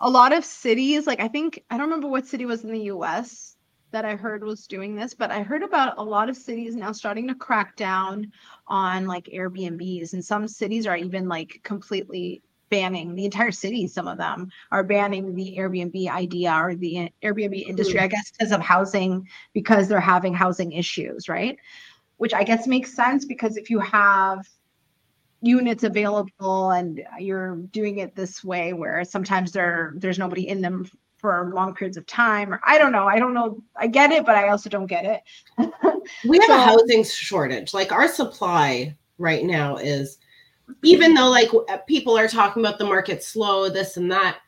[0.00, 2.84] a lot of cities, like I think I don't remember what city was in the
[2.84, 3.56] US
[3.90, 6.92] that I heard was doing this, but I heard about a lot of cities now
[6.92, 8.32] starting to crack down
[8.66, 14.06] on like Airbnbs and some cities are even like completely banning the entire city some
[14.06, 17.70] of them are banning the Airbnb idea or the Airbnb hmm.
[17.70, 21.58] industry I guess because of housing because they're having housing issues, right?
[22.16, 24.48] Which I guess makes sense because if you have
[25.42, 30.86] units available and you're doing it this way where sometimes there there's nobody in them
[31.16, 34.26] for long periods of time or i don't know i don't know i get it
[34.26, 35.70] but i also don't get it
[36.26, 37.74] We have a housing shortage.
[37.74, 40.18] Like our supply right now is,
[40.82, 41.50] even though like
[41.86, 44.38] people are talking about the market slow, this and that,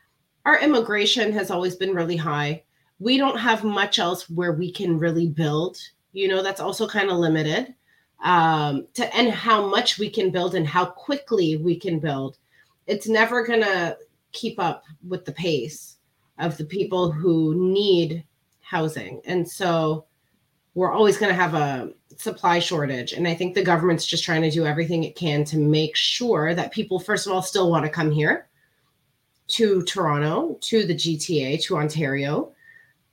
[0.45, 2.63] our immigration has always been really high.
[2.99, 5.79] We don't have much else where we can really build.
[6.13, 7.75] You know, that's also kind of limited.
[8.23, 12.39] Um, to and how much we can build and how quickly we can build.
[12.87, 13.97] It's never gonna
[14.33, 15.97] keep up with the pace
[16.39, 18.25] of the people who need
[18.61, 19.21] housing.
[19.25, 20.07] And so
[20.75, 23.13] we're always going to have a supply shortage.
[23.13, 26.55] And I think the government's just trying to do everything it can to make sure
[26.55, 28.49] that people, first of all, still want to come here
[29.49, 32.53] to Toronto, to the GTA, to Ontario,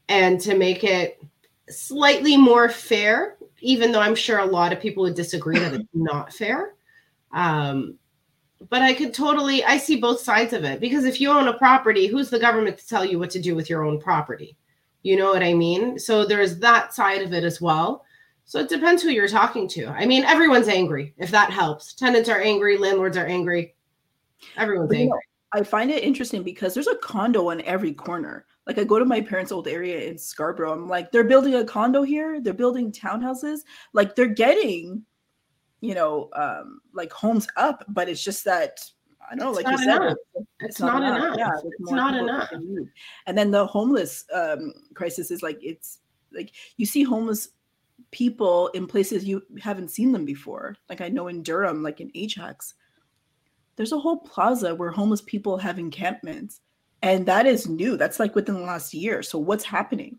[0.07, 1.21] and to make it
[1.69, 5.89] slightly more fair, even though I'm sure a lot of people would disagree that it's
[5.93, 6.73] not fair.
[7.33, 7.97] Um,
[8.69, 11.57] but I could totally, I see both sides of it because if you own a
[11.57, 14.57] property, who's the government to tell you what to do with your own property?
[15.03, 15.97] You know what I mean?
[15.97, 18.03] So there's that side of it as well.
[18.43, 19.87] So it depends who you're talking to.
[19.87, 21.93] I mean, everyone's angry, if that helps.
[21.93, 23.75] Tenants are angry, landlords are angry.
[24.57, 25.27] Everyone's But you know, angry.
[25.53, 28.45] I find it interesting because there's a condo on every corner.
[28.69, 30.73] Like I go to my parents' old area in Scarborough.
[30.73, 32.39] I'm like, they're building a condo here.
[32.39, 33.61] They're building townhouses.
[33.93, 35.03] Like they're getting,
[35.81, 38.79] you know, um, like homes up, but it's just that
[39.25, 41.35] I don't know, It's like not you said, it's, It's not enough.
[41.35, 42.51] Yeah, It's not enough.
[43.25, 46.01] And then the homeless um, crisis is like it's
[46.31, 47.49] like you see homeless
[48.11, 50.75] people in places you haven't seen them before.
[50.89, 52.75] Like I know in Durham, like in Ajax,
[53.77, 56.61] there's a whole plaza where homeless people have encampments,
[57.01, 57.97] and that is new.
[57.97, 59.23] That's like within the last year.
[59.23, 60.17] So what's happening?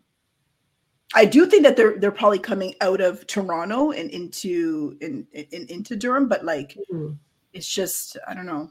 [1.13, 5.67] I do think that they're they're probably coming out of Toronto and into in, in
[5.67, 7.17] into Durham, but like Mhm.
[7.53, 8.69] it's just I don't know.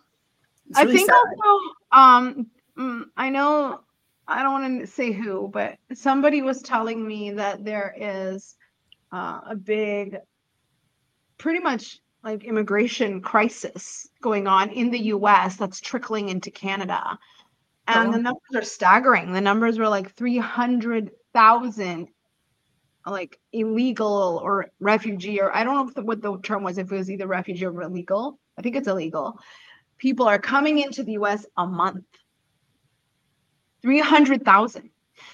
[0.69, 1.17] It's i think sad.
[1.17, 2.47] also um
[2.79, 3.81] mm, i know
[4.31, 8.55] I don't want to say who, but somebody was telling me that there is
[9.13, 10.19] uh, a big,
[11.37, 17.19] pretty much like immigration crisis going on in the US that's trickling into Canada.
[17.93, 18.13] And Oh.
[18.13, 19.33] the numbers are staggering.
[19.33, 22.09] The numbers were like 300,000
[23.07, 26.93] like illegal or refugee, or I don't know if the, what the term was, if
[26.93, 28.39] it was either refugee or illegal.
[28.59, 29.39] I think it's illegal.
[29.99, 32.05] People are coming into the US a month.
[33.83, 34.91] 300,000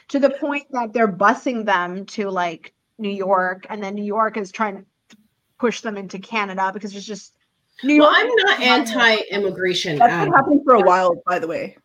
[0.09, 4.37] to the point that they're busing them to like New York, and then New York
[4.37, 5.16] is trying to
[5.59, 7.37] push them into Canada because it's just
[7.83, 11.77] New Well, I'm not anti-immigration That's been happening for a while, by the way.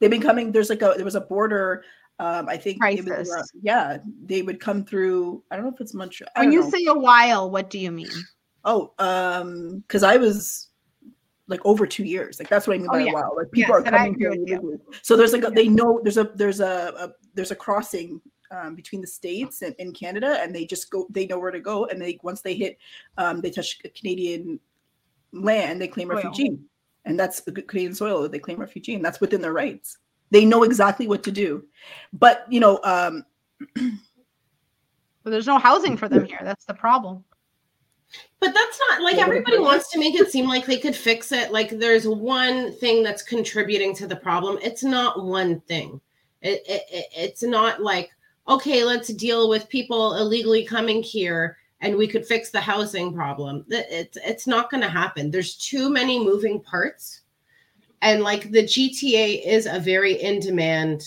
[0.00, 0.52] They've been coming.
[0.52, 1.84] There's like a there was a border.
[2.20, 3.30] Um, I think Crisis.
[3.30, 5.42] around- yeah, they would come through.
[5.50, 6.30] I don't know if it's Montreal.
[6.36, 6.70] When you know.
[6.70, 8.08] say a while, what do you mean?
[8.64, 10.68] oh, um, because I was
[11.46, 12.38] like over two years.
[12.38, 13.10] Like that's what I mean Oh, by yeah.
[13.10, 13.34] a while.
[13.36, 14.56] Like people Yes, are coming here with you.
[14.58, 14.78] illegally.
[15.02, 18.74] So there's like a, they know there's a there's a, a there's a crossing um,
[18.74, 21.06] between the states and, and Canada, and they just go.
[21.10, 22.78] They know where to go, and they once they hit,
[23.16, 24.58] um, they touch Canadian
[25.32, 26.58] land, they claim refugee,
[27.04, 28.28] and that's the Canadian soil.
[28.28, 29.98] They claim refugee, and that's within their rights.
[30.30, 31.64] They know exactly what to do,
[32.12, 33.24] but you know, um,
[35.24, 36.40] But there's no housing for them here.
[36.42, 37.24] That's the problem.
[38.40, 41.52] But that's not like everybody wants to make it seem like they could fix it.
[41.52, 44.58] Like there's one thing that's contributing to the problem.
[44.62, 46.00] It's not one thing.
[46.40, 48.10] It, it, it- it's not like
[48.48, 53.64] okay, let's deal with people illegally coming here and we could fix the housing problem.
[53.68, 55.30] It's it's not going to happen.
[55.30, 57.22] There's too many moving parts,
[58.02, 61.02] and like the GTA is a very in demand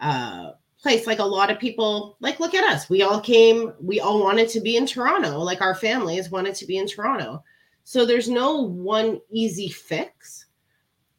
[0.00, 1.06] uh place.
[1.06, 2.88] Like a lot of people like look at us.
[2.88, 5.38] We all came we all wanted to be in toronto.
[5.38, 7.44] Like our families wanted to be in toronto.
[7.84, 10.46] So there's no one easy fix.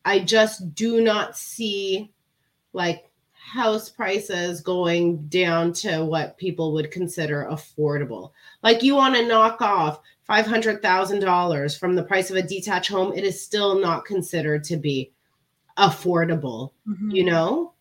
[0.04, 2.12] I just do not see
[2.74, 3.11] like
[3.52, 8.32] house prices going down to what people would consider affordable.
[8.64, 13.26] Like you want to knock off $500000 from the price of a detached home it
[13.26, 15.12] is still not considered to be
[15.78, 17.12] affordable mm-hmm.
[17.12, 17.74] you know?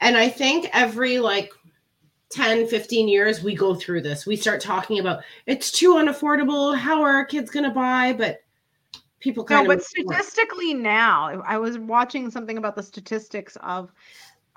[0.00, 1.52] And i think every like
[2.30, 4.26] 10 15 years we go through this.
[4.26, 8.12] We start talking about it's too unaffordable how are our kids going to buy?
[8.12, 8.40] But
[9.20, 13.90] people No, kind but of statistically now, I was watching something about the statistics of,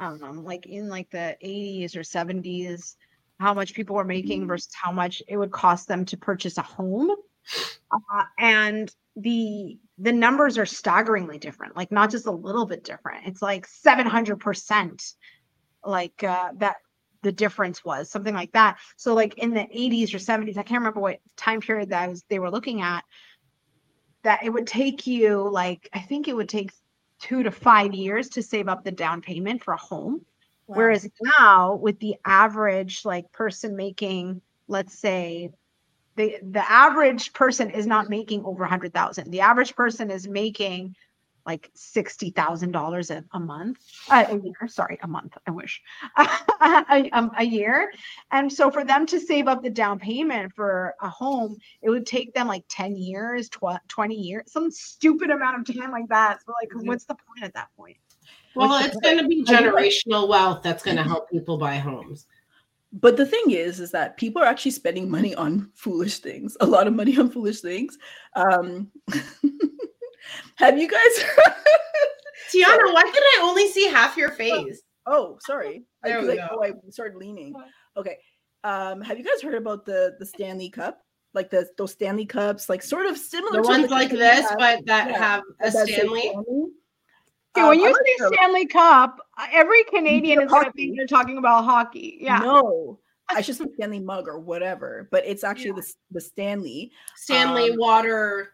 [0.01, 2.95] I like in like the 80s or 70s,
[3.39, 6.63] how much people were making versus how much it would cost them to purchase a
[6.63, 7.11] home,
[7.91, 11.75] uh, and the the numbers are staggeringly different.
[11.75, 13.27] Like not just a little bit different.
[13.27, 15.03] It's like 700 percent,
[15.85, 16.77] like uh, that
[17.23, 18.79] the difference was something like that.
[18.97, 22.23] So like in the 80s or 70s, I can't remember what time period that was
[22.29, 23.03] they were looking at
[24.23, 26.71] that it would take you like I think it would take
[27.21, 30.25] two to five years to save up the down payment for a home.
[30.65, 35.51] Whereas now with the average like person making, let's say
[36.15, 39.31] the the average person is not making over a hundred thousand.
[39.31, 40.95] The average person is making
[41.45, 44.67] like sixty thousand dollars a a month, uh, a year.
[44.67, 45.37] Sorry, a month.
[45.47, 45.81] I wish
[46.17, 47.91] a, um, a year.
[48.31, 52.05] And so for them to save up the down payment for a home, it would
[52.05, 56.39] take them like ten years, tw- twenty years, some stupid amount of time like that.
[56.45, 56.87] So like, Mhm.
[56.87, 57.97] what's the point at that point?
[58.53, 61.29] well What's it's going to be How do you- generational wealth that's going to help
[61.31, 62.27] people buy homes
[62.93, 66.57] But the thing is, is that people are actually spending money on foolish things.
[66.59, 67.97] A lot of money on foolish things.
[68.35, 68.91] Um,
[70.55, 70.99] have you guys?
[72.51, 75.83] tiana why can i only see half your face oh, sorry.
[76.03, 76.47] I, we I- go.
[76.51, 77.53] oh, I started leaning.
[77.97, 78.17] Okay.
[78.63, 81.01] Um, have you guys heard about the the Stanley Cup?
[81.33, 84.47] Like the those Stanley Cups, like sort of similar the to ones the like this
[84.47, 86.29] have, but that yeah, have a that say stanley
[87.53, 90.85] Okay, Um, when you I'm say Stanley Cup, uh, every Canadian is going to hockey.
[90.85, 92.17] think you're talking about hockey.
[92.21, 92.37] Yeah.
[92.39, 96.91] No, I should say Stanley mug or whatever, but it's actually the the Stanley.
[97.15, 98.51] stanley Um, water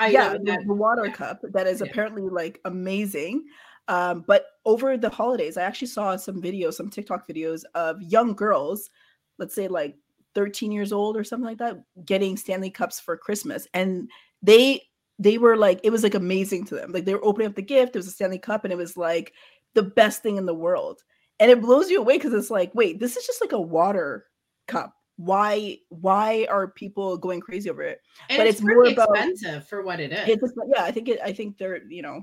[0.00, 1.86] I yeah, the, the water cup that is Yeah.
[1.88, 3.44] apparently like amazing.
[3.88, 8.34] Um, but over the holidays, I actually saw some videos, some TikTok videos of young
[8.34, 8.90] girls,
[9.38, 9.96] let's say like
[10.34, 14.08] 13 years old or something like that, getting Stanley cups for Christmas, and
[14.42, 14.80] they
[15.18, 16.92] they were like it was like amazing to them.
[16.92, 18.96] Like they were opening up the gift, it was a Stanley cup, and it was
[18.96, 19.34] like
[19.74, 21.02] the best thing in the world.
[21.38, 24.26] And it blows you away because it's like, wait, this is just like a water
[24.68, 24.94] cup.
[25.20, 28.00] Why why are people going crazy over it?
[28.30, 30.82] and but it's, it's more pretty about- expensive for what it is It's just- yeah,
[30.84, 31.20] I think it.
[31.22, 32.22] I think they're you know,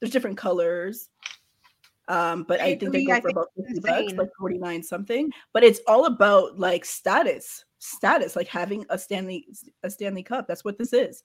[0.00, 1.08] there's different colors.
[2.08, 4.80] Um, but I I, think they agree, go for about fifty bucks, like forty nine
[4.82, 5.28] something.
[5.52, 9.46] But it's all about like status, status, like having a Stanley
[9.82, 10.46] a Stanley Cup.
[10.46, 11.24] That's what this is.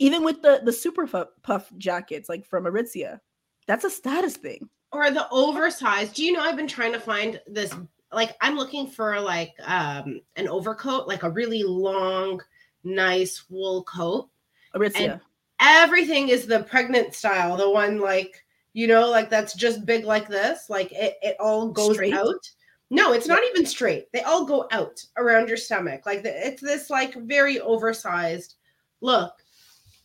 [0.00, 3.20] Even with the the super Fu- puff jackets, like from Aritzia,
[3.68, 4.68] that's a status thing.
[4.90, 6.14] or the oversized.
[6.14, 7.72] Do you know I've been trying to find this
[8.12, 12.40] like I'm looking for like um an overcoat, like a really long,
[12.84, 14.28] nice wool coat.
[14.74, 15.20] Aritzia.
[15.60, 18.44] Everything is the pregnant style, the one like
[18.74, 22.14] you know, like that's just big like this, like it, it all goes Straight?
[22.14, 22.50] out.
[22.90, 24.12] No, it's not even straight.
[24.12, 26.04] They all go out around your stomach.
[26.04, 28.56] Like the, it's this like very oversized
[29.00, 29.32] look.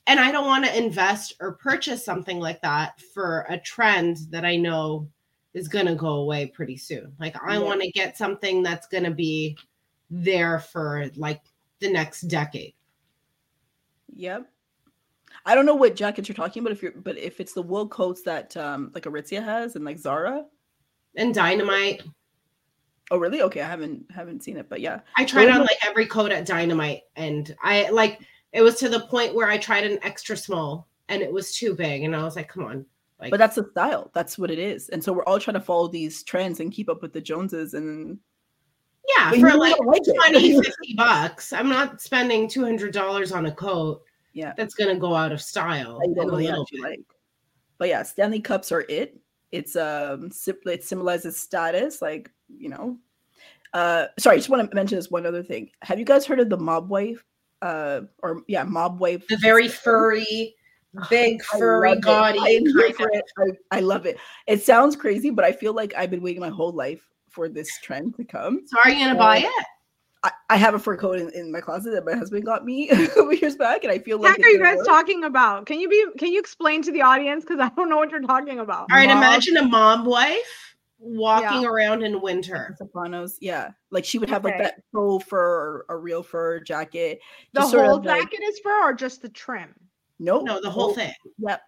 [0.08, 4.46] And I don't want to invest or purchase something like that for a trend that
[4.46, 5.10] I know
[5.54, 7.14] is going to go away pretty soon.
[7.20, 7.60] Like I Yeah.
[7.64, 9.58] want to get something that's going to be
[10.10, 11.42] there for like
[11.80, 12.74] the next decade.
[14.16, 14.50] Yep.
[15.46, 17.88] I don't know what jackets you're talking about if you're but if it's the wool
[17.88, 20.46] coats that um like Aritzia has and like Zara.
[21.16, 22.04] And dynamite.
[23.10, 23.42] Oh really?
[23.42, 25.00] Okay, I haven't haven't seen it, but yeah.
[25.16, 28.20] I tried on like every coat at Dynamite, and I like
[28.52, 31.74] it was to the point where I tried an extra small, and it was too
[31.74, 32.86] big, and I was like, "Come on!"
[33.20, 34.12] Like, But that's the style.
[34.14, 34.90] That's what it is.
[34.90, 37.74] And so we're all trying to follow these trends and keep up with the Joneses
[37.74, 38.20] and
[39.18, 41.54] yeah, but for like don't like 20, 50 bucks.
[41.54, 44.04] I'm not spending two hundred dollars on a coat
[44.34, 44.54] yeah.
[44.58, 46.00] that's gonna go out of style.
[46.00, 46.90] that you don't in a really little actually bit.
[46.90, 47.00] like.
[47.78, 49.20] But yeah, Stanley Cups are it.
[49.52, 52.98] It's um sim- it symbolizes status, like you know.
[53.74, 55.72] Uh sorry, I just want to mention this one other thing.
[55.84, 57.24] Have you guys heard of the mob wife?
[57.62, 59.26] Uh or yeah, mob wife.
[59.28, 60.56] The very furry,
[61.10, 64.18] big furry, love gaudy I am here kind for I, I love it.
[64.48, 67.70] It sounds crazy, but I feel like I've been waiting my whole life for this
[67.84, 68.62] trend to come.
[68.66, 69.66] So are you gonna buy it?
[70.24, 72.90] I, I have a fur coat in, in my closet that my husband got me
[72.90, 74.88] a couple years back, and I feel What like heck are you guys work.
[74.88, 75.66] talking about?
[75.68, 76.06] Can you be?
[76.18, 77.44] Can you explain to the audience?
[77.44, 78.88] Because I don't know what you're talking about.
[78.92, 82.74] All right, Mob- imagine a mom wife walking around in winter.
[82.80, 87.20] Sopranos, yeah, like she would have like that faux fur or a real fur jacket.
[87.54, 89.76] The whole of like- jacket is fur, or just the trim?
[90.20, 91.14] Nope, No, the whole nope, thing.
[91.40, 91.62] Yep,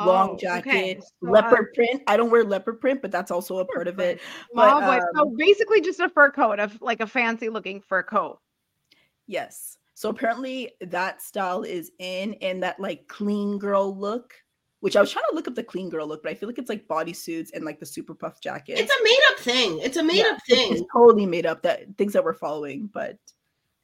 [0.00, 0.40] long Oh, okay.
[0.40, 2.02] jacket, So, uh, leopard print.
[2.06, 4.20] I don't wear leopard print, but that's also a part of it.
[4.52, 5.02] mob but, wife.
[5.14, 8.40] So um, basically, just a fur coat of like a fancy looking fur coat.
[9.26, 9.78] Yes.
[9.94, 14.34] So apparently that style is in and that like clean girl look,
[14.80, 16.58] which I was trying to look up the clean girl look, but I feel like
[16.58, 18.78] it's like bodysuits and like the super puff jacket.
[18.78, 19.78] It's a made up thing.
[19.82, 20.72] It's a made Yeah, up thing.
[20.74, 23.16] It's totally made up that things that we're following, but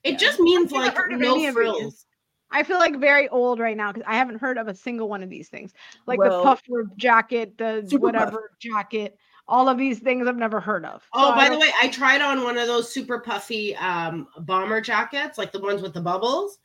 [0.04, 0.18] It Yeah.
[0.18, 2.06] just means like no any of frills.
[2.52, 2.60] These.
[2.60, 5.22] I feel like very old right now because I haven't heard of a single one
[5.22, 5.72] of these things.
[6.06, 8.00] Like Well, the puffer jacket, the Super Puff.
[8.02, 9.16] whatever jacket,
[9.48, 11.02] all of these things I've never heard of.
[11.12, 14.80] Oh, So by the way, I tried on one of those super puffy um, bomber
[14.80, 16.58] jackets, like the ones with the bubbles,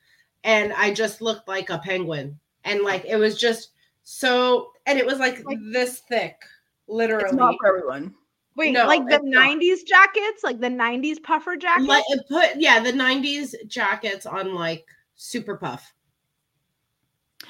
[0.44, 2.40] and I just looked like a penguin.
[2.64, 3.72] And like it was just
[4.04, 6.36] so, and it was like, Like- this thick,
[6.88, 7.26] literally.
[7.26, 8.14] it's not for everyone.
[8.56, 9.50] wait, no, like the it's not.
[9.50, 11.88] '90s jackets, like the '90s puffer jackets.
[11.88, 14.86] Like put yeah, the '90s jackets on like
[15.18, 15.94] super puff.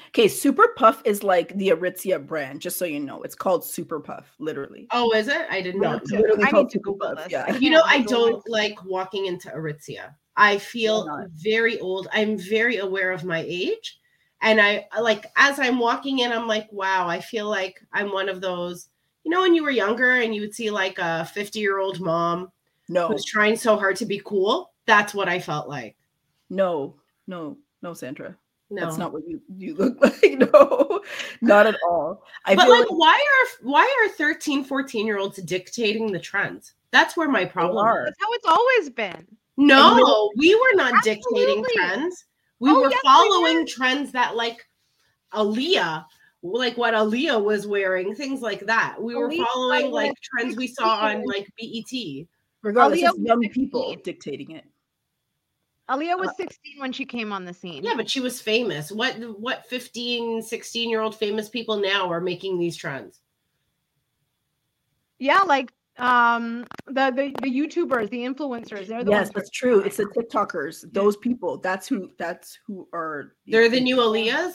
[0.08, 3.22] Okay, Super Puff is like the Aritzia brand, just so you know.
[3.22, 4.86] It's called Super Puff, literally.
[4.90, 5.46] Oh, is it?
[5.50, 6.18] I didn't it's know.
[6.18, 7.32] literally I called need to Super Google Puff, this.
[7.32, 7.56] Yeah.
[7.56, 10.14] You know, I don't like walking into Aritzia.
[10.36, 12.08] I feel very old.
[12.12, 13.98] I'm very aware of my age.
[14.40, 18.28] And I like as I'm walking in, I'm like, wow, I feel like I'm one
[18.28, 18.88] of those,
[19.24, 22.00] you know, when you were younger and you would see like a 50 year old
[22.00, 22.52] mom
[22.88, 24.72] No, who's trying so hard to be cool.
[24.86, 25.96] That's what I felt like.
[26.50, 26.96] no,
[27.28, 28.34] no, no, Sandra.
[28.70, 28.82] No.
[28.82, 30.38] That's not what you, you look like.
[30.38, 31.00] No,
[31.40, 32.24] not at all.
[32.44, 36.18] I but feel like, like why are why are 13, 14 year olds dictating the
[36.18, 36.74] trends?
[36.90, 38.02] That's where my problem are.
[38.02, 38.06] is.
[38.06, 39.26] That's how it's always been.
[39.56, 42.24] No, we were not dictating trends.
[42.60, 44.66] We Oh, were yes, we following trends that like
[45.32, 46.04] Aaliyah,
[46.42, 49.00] like what Aaliyah was wearing, things like that.
[49.00, 52.26] We were Aaliyah following like trends we saw on like BET.
[52.62, 54.64] regardless, Aaliyah it's young people dictating it.
[55.88, 57.82] Aaliyah was Uh, 16 when she came on the scene.
[57.82, 58.92] Yeah, but she was famous.
[58.92, 63.20] What what 15, 16 year old famous people now are making these trends?
[65.18, 68.86] yeah, like um the the, the YouTubers, the influencers.
[68.86, 69.80] They're the Yes, ones that's true.
[69.80, 70.92] It's the TikTokers.
[70.92, 71.58] Those people.
[71.58, 72.10] That's who.
[72.18, 73.34] That's who are.
[73.46, 74.54] They're the new Aaliyahs.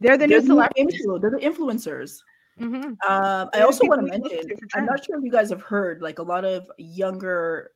[0.00, 1.06] they're the They're new the celebrities.
[1.06, 2.18] influ- They're the influencers.
[2.60, 2.84] Mhm.
[3.08, 4.68] Um, I also want to people we look mention.
[4.74, 6.02] I'm not sure if you guys have heard.
[6.02, 7.72] Like a lot of younger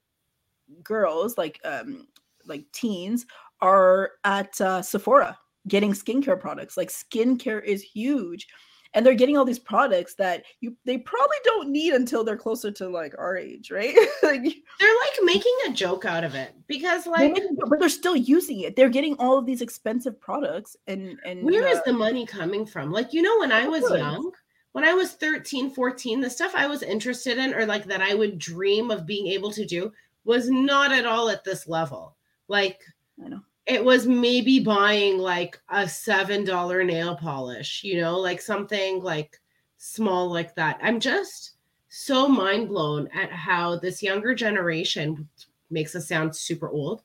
[0.82, 2.06] girls, like um,
[2.46, 3.26] like teens,
[3.60, 5.38] are at uh, Sephora
[5.68, 6.76] getting skincare products.
[6.76, 8.46] Like skincare is huge,
[8.92, 12.70] and they're getting all these products that you they probably don't need until they're closer
[12.72, 13.94] to like our age, right?
[14.22, 17.88] like, They're like making a joke out of it because like make it- but they're
[17.88, 18.76] still using it.
[18.76, 22.66] They're getting all of these expensive products, and and where is uh, the money coming
[22.66, 24.30] from like you know when i was young
[24.72, 28.12] when i was 13 14 the stuff i was interested in or like that i
[28.14, 29.92] would dream of being able to do
[30.24, 32.16] was not at all at this level
[32.48, 32.80] like
[33.24, 33.40] I know.
[33.66, 39.40] it was maybe buying like a seven dollar nail polish you know like something like
[39.84, 40.78] small like that.
[40.82, 41.52] I'm just
[41.88, 45.28] so mind blown at how this younger generation
[45.70, 47.02] makes us sound super old,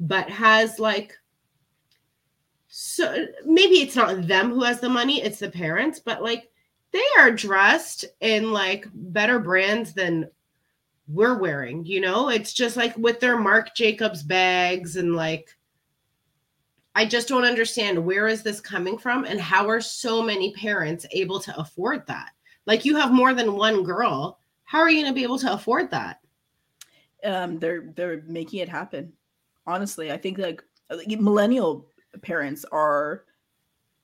[0.00, 1.16] but has like
[2.68, 6.50] so maybe it's not them who has the money, it's the parents, but like
[6.90, 10.30] they are dressed in like better brands than
[11.08, 12.28] we're wearing, you know?
[12.28, 15.56] It's just like with their Marc Jacobs bags and like
[16.94, 21.06] I just don't understand where is this coming from and how are so many parents
[21.10, 22.32] able to afford that?
[22.66, 25.52] Like you have more than one girl, how are you going to be able to
[25.52, 26.18] afford that?
[27.24, 29.12] Um they're they're making it happen.
[29.66, 30.62] Honestly, I think like
[31.06, 31.86] millennial
[32.20, 33.24] parents are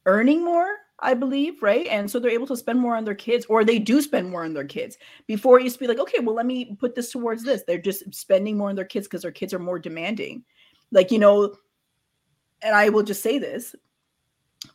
[0.07, 1.87] earning more I believe, right?
[1.87, 4.45] And so they're able to spend more on their kids, or they do spend more
[4.45, 4.99] on their kids.
[5.27, 7.63] Before it used to be like, okay, well, let me put this towards this.
[7.67, 10.45] They're just spending more on their kids because their kids are more demanding.
[10.91, 11.55] Like, you know,
[12.63, 13.77] and I will just say this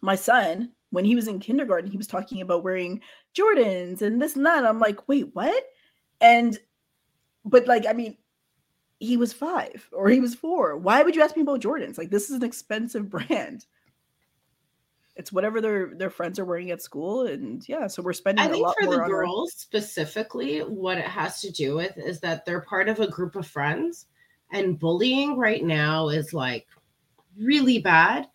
[0.02, 3.02] my son, when he was in kindergarten, he was talking about wearing
[3.36, 4.66] Jordans and this and that.
[4.66, 5.64] I'm like, wait, what?
[6.22, 6.58] And,
[7.44, 8.18] but like, I mean,
[9.00, 10.78] he was five or he was four.
[10.78, 11.98] Why would you ask me about Jordans?
[11.98, 13.66] Like, this is an expensive brand
[15.16, 18.48] it's whatever their their friends are wearing at school and yeah so we're spending i
[18.48, 19.60] think for the girls our...
[19.60, 23.48] specifically what it has to do with is that they're part of a group of
[23.48, 24.08] friends
[24.52, 26.68] and bullying right now is like
[27.38, 28.28] really bad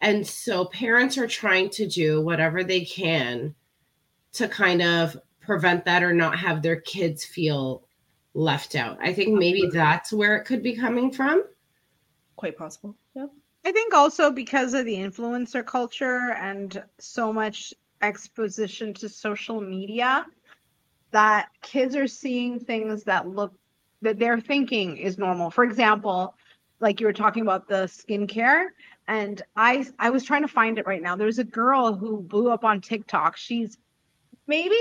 [0.00, 3.54] and so parents are trying to do whatever they can
[4.32, 7.84] to kind of prevent that or not have their kids feel
[8.34, 8.98] left out.
[9.00, 11.44] I think maybe that's where it could be coming from.
[12.36, 12.96] Quite possible
[13.64, 20.26] I think also because of the influencer culture and so much exposition to social media
[21.12, 23.54] that kids are seeing things that look
[24.00, 25.50] that they're thinking is normal.
[25.50, 26.34] For example,
[26.80, 28.66] like you were talking about the skincare
[29.06, 31.14] and I I was trying to find it right now.
[31.14, 33.36] There's a girl who blew up on TikTok.
[33.36, 33.78] She's
[34.48, 34.76] maybe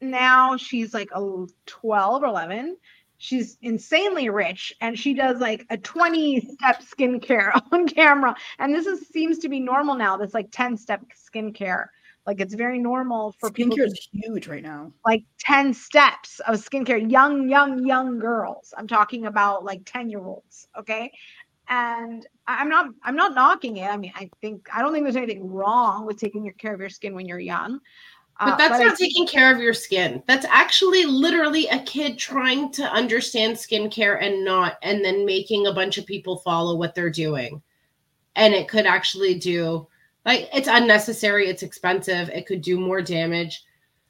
[0.00, 2.76] now she's like a 12 or 11
[3.18, 8.34] she's insanely rich and she does like a 20 step skincare on camera.
[8.58, 11.86] And this is seems to be normal now this like 10 step skincare.
[12.26, 14.92] Like it's very normal for skincare is huge right now.
[15.04, 17.10] Like 10 steps of skincare.
[17.10, 18.72] Young young young girls.
[18.76, 21.12] I'm talking about like 10 year olds okay?
[21.70, 23.90] And i'm not i'm not knocking it.
[23.90, 26.80] I mean i think i don't think there's anything wrong with taking your care of
[26.80, 27.80] your skin when you're young
[28.38, 30.22] but uh, that's uh, but not taking care of your skin.
[30.26, 35.72] That's actually literally a kid trying to understand skincare and not, and then making a
[35.72, 37.60] bunch of people follow what they're doing.
[38.36, 39.88] And it could actually do
[40.24, 43.64] like it's unnecessary, it's expensive, it could do more damage.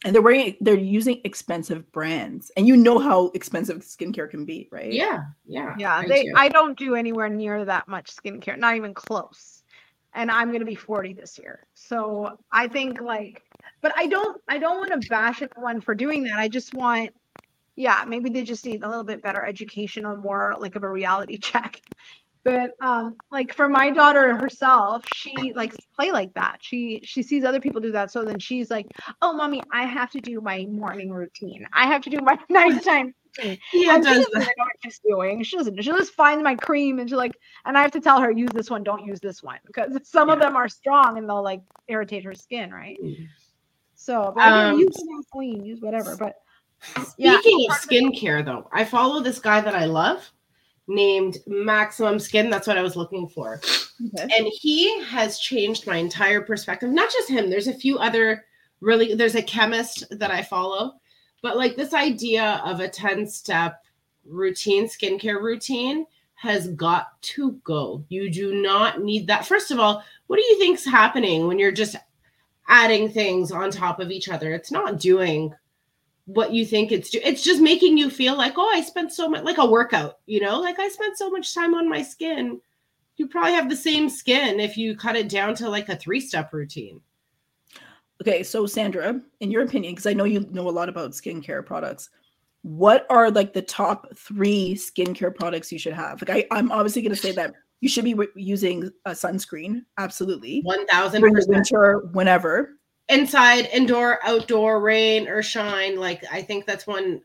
[0.04, 2.52] And they're wearing they're using expensive brands.
[2.56, 4.92] And you know how expensive skincare can be, right?
[4.92, 5.74] Yeah, yeah.
[5.78, 5.96] Yeah.
[5.96, 6.32] I they do.
[6.36, 9.62] I don't do anywhere near that much skincare, not even close.
[10.12, 11.66] And I'm gonna be 40 this year.
[11.74, 13.42] So I think like
[13.80, 16.38] but I don't I don't want to bash anyone for doing that.
[16.38, 17.10] I just want
[17.76, 20.90] yeah, maybe they just need a little bit better education or more like of a
[20.90, 21.80] reality check.
[22.44, 26.58] But um like for my daughter herself, she likes to play like that.
[26.60, 28.10] She she sees other people do that.
[28.10, 28.86] So then she's like,
[29.22, 31.66] Oh mommy, I have to do my morning routine.
[31.72, 33.58] I have to do my nighttime routine.
[33.72, 34.40] Yeah, and does that.
[34.40, 35.42] know what she's doing.
[35.42, 35.80] She doesn't.
[35.82, 38.50] She just finds my cream and she's like, and I have to tell her, use
[38.54, 39.58] this one, don't use this one.
[39.66, 40.34] Because some yeah.
[40.34, 42.98] of them are strong and they'll like irritate her skin, right?
[43.02, 43.24] Mm-hmm.
[43.98, 44.96] So um, use
[45.32, 46.16] clean, use whatever.
[46.16, 46.36] But
[47.04, 47.74] speaking yeah.
[47.74, 50.30] of skincare, though, I follow this guy that I love
[50.86, 52.48] named Maximum Skin.
[52.48, 53.60] That's what I was looking for.
[54.14, 54.28] Okay.
[54.38, 56.90] And he has changed my entire perspective.
[56.90, 58.44] Not just him, there's a few other
[58.80, 60.92] really, there's a chemist that I follow,
[61.42, 63.82] but like this idea of a 10 step
[64.24, 68.04] routine, skincare routine has got to go.
[68.08, 69.44] You do not need that.
[69.44, 71.96] First of all, what do you think's happening when you're just
[72.68, 74.52] adding things on top of each other.
[74.52, 75.52] It's not doing
[76.26, 77.20] what you think it's do.
[77.24, 80.40] It's just making you feel like, oh, I spent so much like a workout, you
[80.40, 82.60] know, like I spent so much time on my skin.
[83.16, 86.20] You probably have the same skin if you cut it down to like a three
[86.20, 87.00] step routine.
[88.20, 91.64] Okay, so Sandra, in your opinion, because I know you know a lot about skincare
[91.64, 92.10] products,
[92.62, 96.20] what are like the top three skincare products you should have?
[96.20, 99.84] Like, I, I'm obviously going to say that you should be w- using a sunscreen.
[99.98, 100.60] Absolutely.
[100.62, 102.76] 1000 winter, whenever.
[103.08, 105.98] Inside, indoor, outdoor, rain or shine.
[105.98, 107.22] Like, I think that's one.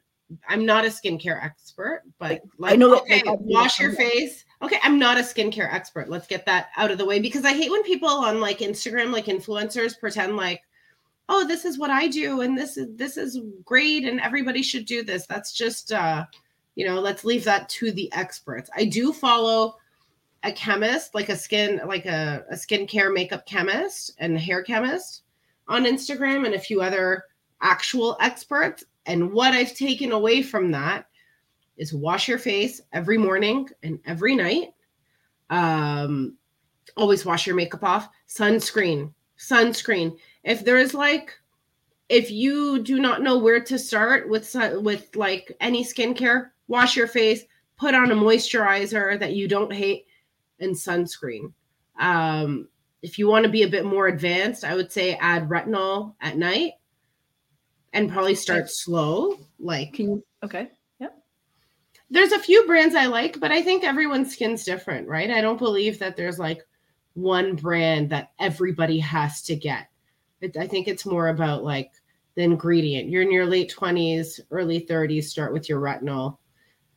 [0.47, 4.45] I'm not a skincare expert, but like, I know okay, that, like, wash your face.
[4.61, 6.09] Okay, I'm not a skincare expert.
[6.09, 9.11] Let's get that out of the way because I hate when people on like Instagram,
[9.11, 10.61] like influencers, pretend like,
[11.27, 14.85] oh, this is what I do and this is this is great and everybody should
[14.85, 15.27] do this.
[15.27, 16.25] That's just uh,
[16.75, 18.69] you know, let's leave that to the experts.
[18.75, 19.75] I do follow
[20.43, 25.23] a chemist, like a skin, like a, a skincare makeup chemist and hair chemist
[25.67, 27.23] on Instagram and a few other
[27.61, 28.83] actual experts.
[29.05, 31.07] And what I've taken away from that
[31.77, 34.73] is wash your face every morning and every night.
[35.49, 36.37] Um,
[36.97, 38.09] always wash your makeup off.
[38.27, 40.17] Sunscreen, sunscreen.
[40.43, 41.33] If there's like,
[42.09, 47.07] if you do not know where to start with with like any skincare, wash your
[47.07, 47.43] face,
[47.77, 50.05] put on a moisturizer that you don't hate,
[50.59, 51.53] and sunscreen.
[51.99, 52.67] Um,
[53.01, 56.37] if you want to be a bit more advanced, I would say add retinol at
[56.37, 56.73] night
[57.91, 59.37] and probably start slow.
[59.59, 60.25] Like Can you?
[60.43, 60.69] Okay.
[60.99, 61.09] Yeah.
[62.09, 65.29] There's a few brands I like, but I think everyone's skin's different, right?
[65.29, 66.61] I don't believe that there's like
[67.13, 69.87] one brand that everybody has to get.
[70.41, 71.91] It, I think it's more about like
[72.35, 73.09] the ingredient.
[73.09, 76.37] You're in your late 20s, early 30s, start with your retinol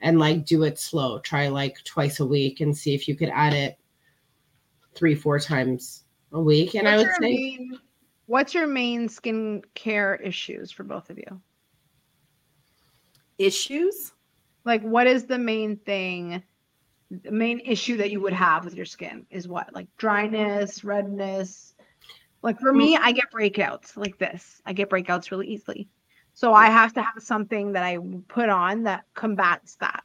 [0.01, 1.19] and like do it slow.
[1.21, 3.79] Try like twice a week and see if you could add it
[4.95, 6.75] three, four times a week.
[6.75, 7.79] And I would say main,
[8.27, 11.41] what's your main skin care issues for both of you?
[13.39, 14.13] Issues?
[14.65, 16.43] Like, what is the main thing,
[17.11, 19.73] the main issue that you would have with your skin is what?
[19.75, 21.75] Like dryness, redness.
[22.43, 22.79] Like for mm.
[22.79, 24.61] me, I get breakouts like this.
[24.67, 25.89] I get breakouts really easily.
[26.37, 27.97] So I have to have something that I
[28.29, 30.05] put on that combats that.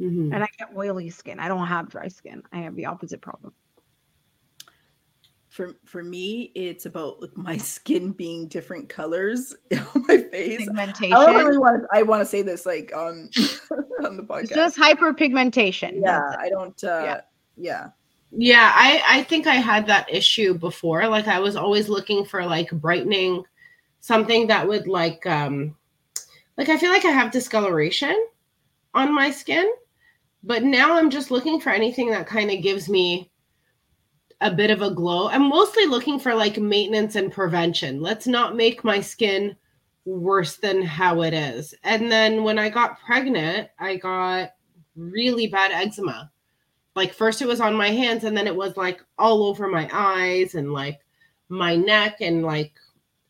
[0.00, 0.34] Mhm.
[0.34, 1.38] And I get oily skin.
[1.38, 2.42] I don't have dry skin.
[2.52, 3.52] I have the opposite problem.
[5.50, 9.54] For for me, it's about like my skin being different colors
[9.94, 10.58] on my face.
[10.58, 11.14] Pigmentation.
[11.14, 11.88] I don't really want to.
[11.96, 13.30] I want to say this like on
[14.04, 14.42] on the podcast.
[14.42, 16.00] It's just hyperpigmentation.
[16.02, 16.82] yeah, I don't.
[16.82, 17.20] uh Yeah.
[17.56, 17.88] Yeah.
[18.32, 21.06] Yeah, I I think I had that issue before.
[21.06, 23.44] Like I was always looking for like brightening,
[24.00, 25.76] something that would like um
[26.56, 28.16] like I feel like I have discoloration
[28.94, 29.70] on my skin,
[30.42, 33.30] but now I'm just looking for anything that kind of gives me
[34.40, 35.28] a bit of a glow.
[35.28, 38.00] I'm mostly looking for like maintenance and prevention.
[38.00, 39.56] Let's not make my skin
[40.04, 41.74] worse than how it is.
[41.84, 44.52] And then when I got pregnant, I got
[44.96, 46.30] really bad eczema
[46.98, 49.88] like first it was on my hands and then it was like all over my
[49.92, 50.98] eyes and like
[51.48, 52.72] my neck and like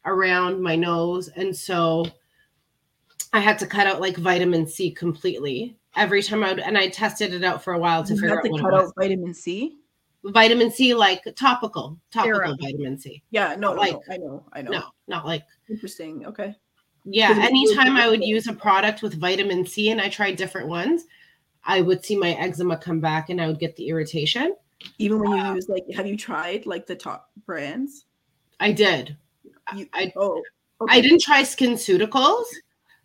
[0.04, 2.04] around my nose and so
[3.32, 6.88] i had to cut out like vitamin c completely every time i would and i
[6.88, 8.88] tested it out for a while to You figure out to what cut it was
[8.88, 9.78] out vitamin C.
[10.24, 12.56] vitamin c like topical topical Serum.
[12.60, 13.54] vitamin c Yeah.
[13.58, 13.72] No.
[13.72, 14.44] Like- no, I know.
[14.52, 14.70] I know.
[14.70, 16.26] no not like Interesting.
[16.26, 16.54] Okay.
[17.04, 20.08] yeah Because it was anytime i would use a product with vitamin c and i
[20.08, 21.04] tried different ones
[21.64, 24.54] i would see my eczema come back and i would get the irritation
[24.98, 28.04] Even when you um, use like, have you tried like the top brands?
[28.60, 29.16] i did
[29.76, 30.42] You, I- oh.
[30.88, 32.44] I didn't try SkinCeuticals.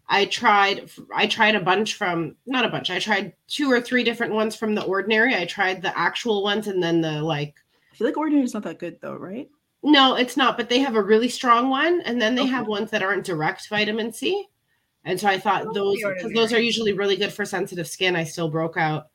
[0.10, 2.90] I tried I tried a bunch from not a bunch.
[2.92, 5.34] I tried two or three different ones from the ordinary.
[5.36, 7.56] I tried the actual ones and then the like
[7.92, 9.50] I feel like ordinary is not that good though, right?
[9.86, 12.52] no, it's not, but they have a really strong one and then they Okay.
[12.52, 14.46] have ones that aren't direct vitamin C.
[15.04, 18.16] And so I thought Oh, those because those are usually really good for sensitive skin.
[18.16, 19.08] I still broke out.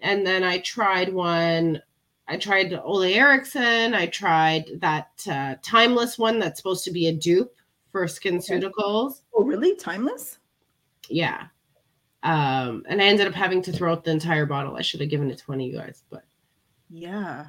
[0.00, 1.80] And then I tried one
[2.30, 3.92] I tried Ole Henriksen.
[3.92, 7.52] I tried that uh, timeless one that's supposed to be a dupe
[7.90, 9.22] for SkinCeuticals.
[9.34, 9.74] Oh, really?
[9.76, 10.38] Timeless?
[11.10, 11.46] yeah
[12.22, 15.10] um and i ended up having to throw out the entire bottle i should have
[15.10, 16.22] given it to one of you guys but
[16.88, 17.46] Yeah.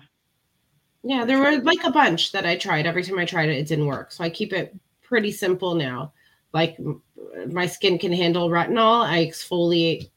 [1.04, 3.68] yeah there were like a bunch that i tried every time i tried it it
[3.68, 6.14] didn't work so i keep it pretty simple now
[6.54, 6.78] like
[7.48, 10.10] my skin can handle retinol i exfoliate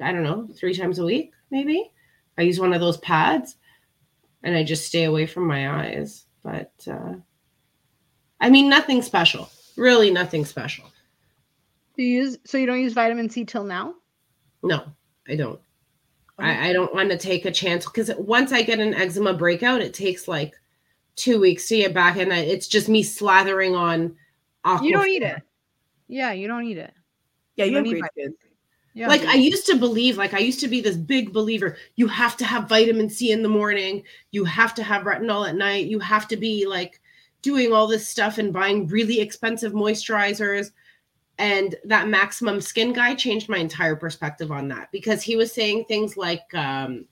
[0.00, 1.92] i don't know three times a week maybe
[2.38, 3.56] i use one of those pads
[4.42, 7.14] and i just stay away from my eyes but uh
[8.40, 10.84] i mean nothing special really nothing special
[11.96, 13.94] Do you use so you don't use vitamin C till now?
[14.62, 14.84] no
[15.28, 15.60] i don't
[16.38, 19.82] I, I don't want to take a chance because once I get an eczema breakout,
[19.82, 20.54] it takes like
[21.14, 24.16] two weeks to get back, and I, it's just me slathering on.
[24.82, 25.08] You don't Aquaphor.
[25.08, 25.42] eat it.
[26.08, 26.94] Yeah, you don't eat it.
[27.56, 28.49] Yeah, you You have need great vitamin skin.
[29.00, 29.08] Yeah.
[29.08, 31.78] Like I used to believe, like I used to be this big believer.
[31.96, 34.02] You have to have vitamin C in the morning.
[34.30, 35.86] You have to have retinol at night.
[35.86, 37.00] You have to be like
[37.40, 40.72] doing all this stuff and buying really expensive moisturizers.
[41.38, 45.86] And that maximum skin guy changed my entire perspective on that because he was saying
[45.86, 47.06] things like um,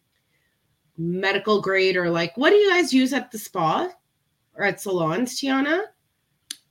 [0.98, 3.88] medical grade or like, what do you guys use at the spa
[4.54, 5.84] or at salons, Tiana?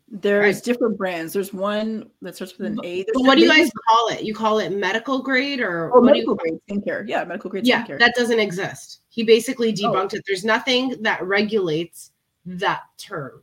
[0.10, 1.34] There's different brands.
[1.34, 3.04] There's one that starts with an A.
[3.04, 4.24] There's what do you guys call it?
[4.24, 7.04] You call it medical grade or Oh, what do you medical grade skincare.
[7.08, 8.00] Yeah, medical grade yeah skincare.
[8.00, 9.92] that doesn't exist he basically Oh.
[9.92, 12.12] debunked it there's nothing that regulates
[12.46, 13.42] that term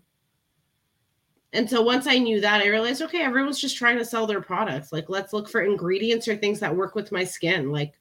[1.53, 4.41] and so once i knew that i realized okay everyone's just trying to sell their
[4.41, 7.93] products like let's look for ingredients or things that work with my skin like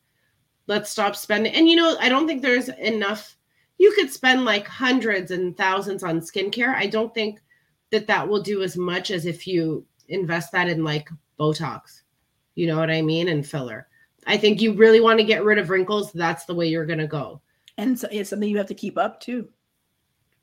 [0.67, 3.35] let's stop spending and you know i don't think there's enough
[3.77, 7.41] you could spend like hundreds and thousands on skincare i don't think
[7.93, 11.07] that that will do as much as if you invest that in like
[11.39, 12.01] Botox.
[12.55, 13.29] You know what I mean?
[13.29, 13.87] And filler.
[14.25, 16.11] I think you really want to get rid of wrinkles.
[16.11, 17.41] That's the way you're going to go.
[17.77, 19.47] And so it's something you have to keep up too.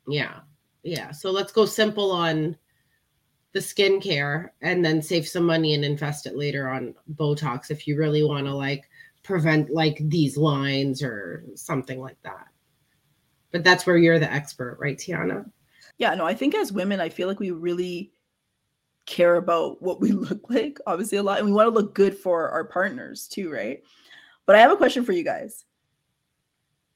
[0.07, 0.39] Yeah.
[0.83, 1.11] Yeah.
[1.11, 2.57] So let's go simple on
[3.51, 7.97] the skincare and then save some money and invest it later on Botox if you
[7.97, 8.89] really want to like
[9.23, 12.47] prevent like these lines or something like that.
[13.51, 15.49] But that's where you're the expert, right, Tiana?
[16.01, 18.11] Yeah, no, I think as women, I feel like we really
[19.05, 21.37] care about what we look like, obviously, a lot.
[21.37, 23.83] And we want to look good for our partners too, right?
[24.47, 25.63] But I have a question for you guys.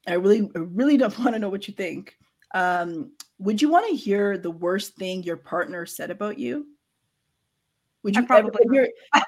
[0.07, 2.17] I really, I really don't want to know what you think.
[2.55, 6.65] Um, would you want to hear the worst thing your partner said about you?
[8.01, 8.89] Would I you ever probably- hear?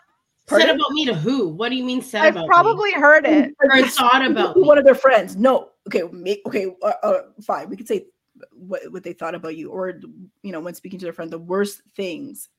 [0.49, 1.49] Said about me to who?
[1.49, 2.28] What do you mean said about?
[2.28, 3.49] I've about probably heard it.
[3.49, 3.53] me?
[3.61, 4.63] Or thought about me?
[4.63, 5.36] one of their friends.
[5.36, 7.69] No, okay, ma- okay, uh, uh, fine.
[7.69, 8.05] We could say
[8.51, 9.99] what what they thought about you, or
[10.43, 12.49] you know, when speaking to their friend, the worst things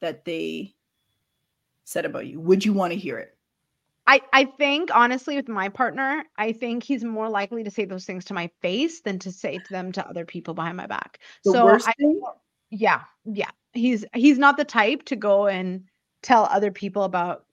[0.00, 0.74] that they
[1.84, 2.40] said about you.
[2.40, 3.34] Would you want to hear it?
[4.06, 8.06] I, I think honestly with my partner, I think he's more likely to say those
[8.06, 11.18] things to my face than to say to them to other people behind my back.
[11.44, 11.92] The so I,
[12.70, 13.50] yeah, yeah.
[13.72, 15.84] He's he's not the type to go and
[16.22, 17.44] tell other people about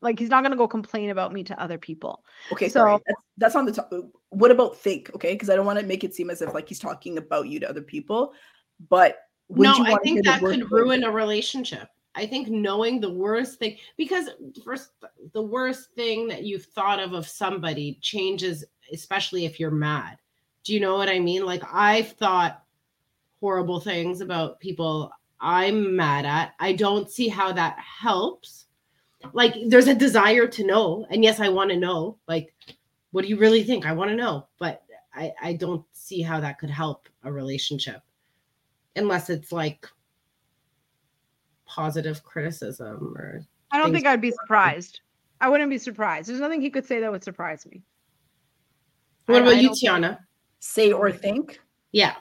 [0.00, 2.24] like he's not gonna go complain about me to other people.
[2.52, 2.96] Okay, sorry.
[2.96, 3.92] So- That's, that's on the top.
[4.30, 5.10] What about think?
[5.14, 7.48] Okay, because I don't want to make it seem as if like he's talking about
[7.48, 8.32] you to other people.
[8.88, 9.18] But
[9.48, 11.88] would no, you I want to hear think that could ruin a relationship.
[12.14, 14.30] I think knowing the worst thing, because
[14.64, 14.90] first,
[15.32, 20.18] the worst thing that you've thought of of somebody changes, especially if you're mad.
[20.64, 21.46] Do you know what I mean?
[21.46, 22.64] Like, I've thought
[23.40, 25.10] horrible things about people
[25.40, 26.54] I'm mad at.
[26.58, 28.66] I don't see how that helps.
[29.32, 31.06] Like, there's a desire to know.
[31.10, 32.18] And yes, I want to know.
[32.26, 32.52] Like,
[33.12, 33.86] what do you really think?
[33.86, 34.46] I want to know.
[34.58, 34.82] But
[35.14, 38.02] I, I don't see how that could help a relationship
[38.96, 39.86] unless it's like
[41.66, 45.00] positive criticism or I don't think I'd be surprised.
[45.40, 46.28] I wouldn't be surprised.
[46.28, 47.82] There's nothing he could say that would surprise me.
[49.26, 50.18] what I- about I you tiana
[50.58, 51.58] say or think?
[51.92, 52.14] yeah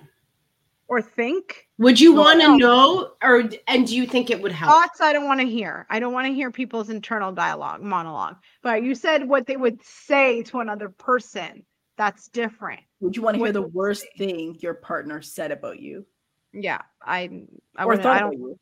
[0.90, 4.72] Or think would you want to know or and do you think it would help
[4.74, 5.86] thoughts I don't want to hear.
[5.90, 8.38] I don't want to hear people's internal dialogue, monologue.
[8.64, 11.64] But you said what they would say to another person.
[11.96, 12.80] That's different.
[13.02, 14.26] Would you want to hear the worst say?
[14.26, 16.06] thing your partner said about you
[16.54, 17.30] Yeah, I
[17.78, 18.60] I or wouldn't, thought I don't you?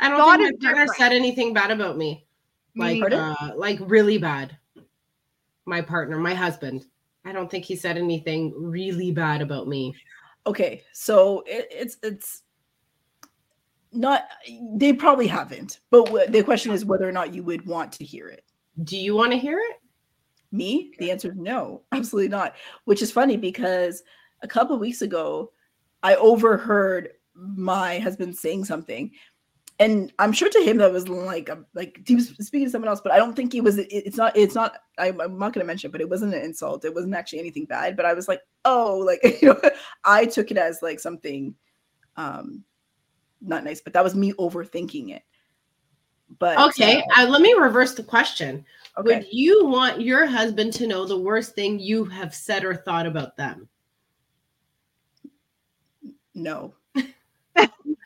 [0.00, 0.98] i don't thought think my partner different.
[0.98, 2.26] said anything bad about me
[2.76, 3.22] Me like neither.
[3.40, 4.56] uh like really bad
[5.66, 6.84] my partner my husband
[7.24, 9.94] i don't think he said anything really bad about me
[10.46, 12.42] Okay, so it, it's it's
[13.92, 14.24] not.
[14.74, 18.28] They probably haven't, but the question is whether or not you would want to hear
[18.28, 18.44] it.
[18.84, 19.80] do you want to hear it
[20.52, 22.54] Me, the answer is no, absolutely not.
[22.84, 24.02] Which is funny because
[24.42, 25.52] a couple of weeks ago,
[26.02, 29.10] I overheard my husband saying something,
[29.78, 32.88] and I'm sure to him that was like a, like he was speaking to someone
[32.88, 33.78] else, but I don't think he was.
[33.78, 34.36] It, it's not.
[34.36, 34.76] It's not.
[34.98, 36.84] I, I'm not going to mention it, but it wasn't an insult.
[36.84, 37.96] It wasn't actually anything bad.
[37.96, 39.60] But I was like, oh, like you know,
[40.04, 41.54] I took it as like something,
[42.16, 42.62] um,
[43.40, 43.80] not nice.
[43.80, 45.22] But that was me overthinking it.
[46.38, 48.64] But okay uh, uh, let me reverse the question
[48.98, 49.18] okay.
[49.18, 53.06] would you want your husband to know the worst thing you have said or thought
[53.06, 53.68] about them
[56.34, 56.74] No.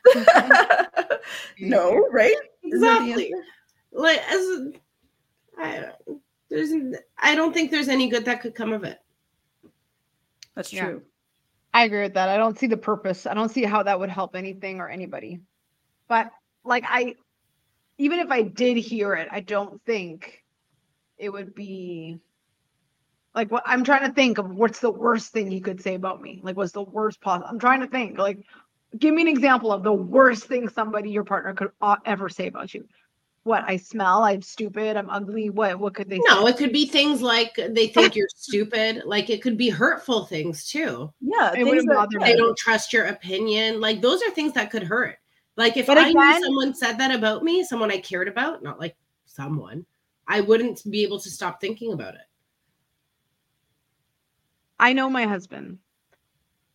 [1.59, 2.35] no, right?
[2.63, 3.33] Isn't that the exactly
[3.91, 4.73] like as
[5.57, 5.91] I,
[6.49, 6.71] there's
[7.17, 8.99] i don't think there's any good that could come of it
[10.55, 10.85] That's Yeah.
[10.85, 11.01] true.
[11.73, 12.29] I agree with that.
[12.29, 13.27] I don't see the purpose.
[13.27, 15.39] I don't see how that would help anything or anybody.
[16.07, 16.31] But
[16.65, 17.15] like I
[17.99, 20.43] even if I did hear it, I don't think
[21.17, 22.19] it would be
[23.35, 26.21] like what I'm trying to think of what's the worst thing he could say about
[26.21, 26.39] me?
[26.43, 27.47] Like what's the worst possible?
[27.49, 28.39] I'm trying to think like
[28.97, 32.47] give me an example of the worst thing somebody your partner could uh, ever say
[32.47, 32.87] about you.
[33.43, 35.49] What I smell, I'm stupid, I'm ugly.
[35.49, 36.51] What what could they no say?
[36.51, 40.65] it could be things like they think you're stupid like it could be hurtful things
[40.69, 44.69] too Yeah, It things that- they don't trust your opinion like those are things that
[44.69, 45.15] could hurt
[45.55, 48.61] like if But i again- knew someone said that about me someone i cared about
[48.61, 49.85] not like someone
[50.27, 52.21] i wouldn't be able to stop thinking about it
[54.79, 55.79] I know my husband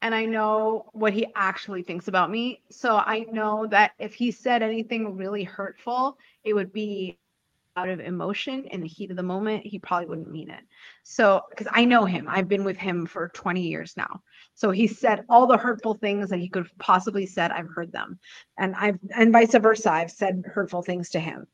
[0.05, 2.61] and I know what he actually thinks about me.
[2.71, 7.19] So I know that if he said anything really hurtful, it would be
[7.75, 9.65] out of emotion in the heat of the moment.
[9.65, 10.61] He probably wouldn't mean it.
[11.05, 14.21] So, because I know him, I've been with him for 20 years now.
[14.53, 17.51] So he said all the hurtful things that he could possibly said.
[17.51, 18.19] I've heard them,
[18.59, 19.91] and I've and vice versa.
[19.91, 21.47] I've said hurtful things to him,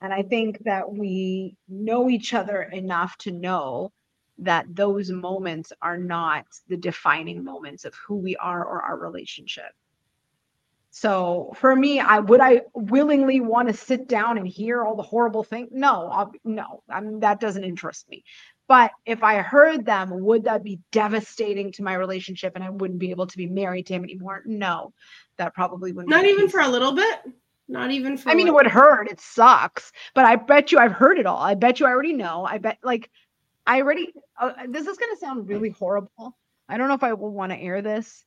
[0.00, 3.92] and I think that we know each other enough to know
[4.38, 9.72] that those moments are not the defining moments of who we are or our relationship.
[10.90, 15.02] So for me, I would I willingly want to sit down and hear all the
[15.02, 15.68] horrible things?
[15.70, 18.24] No, I'll, no, I mean, that doesn't interest me.
[18.68, 22.98] But if I heard them, would that be devastating to my relationship and I wouldn't
[22.98, 24.42] be able to be married to him anymore?
[24.44, 24.92] No,
[25.36, 26.10] that probably wouldn't.
[26.10, 27.20] Not even for a little bit.
[27.68, 28.30] Not even for.
[28.30, 29.10] I mean, it would hurt.
[29.10, 29.92] It sucks.
[30.14, 31.38] But I bet you I've heard it all.
[31.38, 32.44] I bet you I already know.
[32.44, 33.10] I bet, like,
[33.68, 36.36] I already, uh, this is going to sound really horrible.
[36.70, 38.24] I don't know if I will want to air this,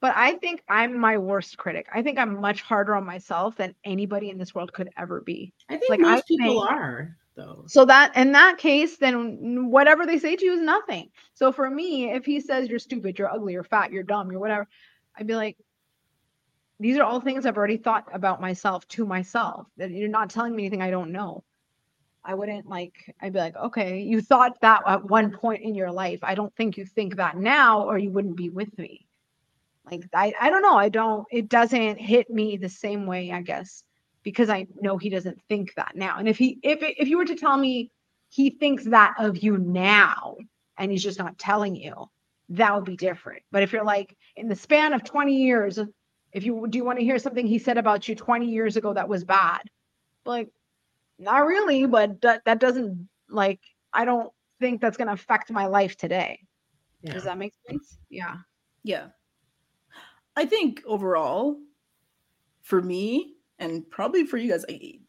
[0.00, 1.86] but I think I'm my worst critic.
[1.94, 5.52] I think I'm much harder on myself than anybody in this world could ever be.
[5.68, 7.64] I think like, most I people think- are though.
[7.68, 11.10] So that in that case, then whatever they say to you is nothing.
[11.34, 14.40] So for me, if he says you're stupid, you're ugly, you're fat, you're dumb, you're
[14.40, 14.68] whatever,
[15.16, 15.56] I'd be like,
[16.80, 19.68] these are all things I've already thought about myself to myself.
[19.76, 21.44] That you're not telling me anything I don't know.
[22.24, 25.90] I wouldn't like, I'd be like, okay, you thought that at one point in your
[25.90, 26.20] life.
[26.22, 29.06] I don't think you think that now, or you wouldn't be with me.
[29.90, 30.76] Like I, I don't know.
[30.76, 33.82] I don't, it doesn't hit me the same way, I guess,
[34.22, 36.18] because I know he doesn't think that now.
[36.18, 37.90] And if he, if if you were to tell me
[38.28, 40.36] he thinks that of you now
[40.78, 42.08] and he's just not telling you,
[42.50, 43.42] that would be different.
[43.50, 45.78] But if you're like in the span of 20 years,
[46.32, 48.94] if you do you want to hear something he said about you 20 years ago
[48.94, 49.62] that was bad,
[50.24, 50.48] like
[51.22, 53.60] not really, but that, that doesn't like
[53.92, 56.40] I don't think that's gonna affect my life today.
[57.02, 57.14] Yeah.
[57.14, 57.98] Does that make sense?
[58.08, 58.36] Yeah.
[58.84, 59.06] Yeah.
[60.36, 61.58] I think overall,
[62.62, 65.00] for me, and probably for you guys, I,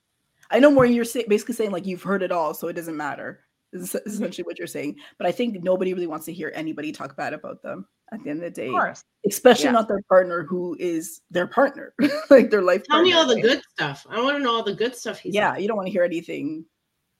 [0.52, 2.98] I know more you're say, basically saying like you've heard it all, so it doesn't
[2.98, 3.42] matter.
[3.72, 4.98] Is essentially what you're saying.
[5.18, 8.30] But I think nobody really wants to hear anybody talk bad about them at the
[8.30, 9.04] end of the day, Of course.
[9.26, 9.72] especially Yeah.
[9.72, 11.94] not their partner who is their partner,
[12.30, 12.84] like their life.
[12.84, 13.44] Tell me all the right?
[13.44, 14.06] good stuff.
[14.10, 16.04] I want to know all the good stuff he's Yeah, you don't want to hear
[16.04, 16.66] anything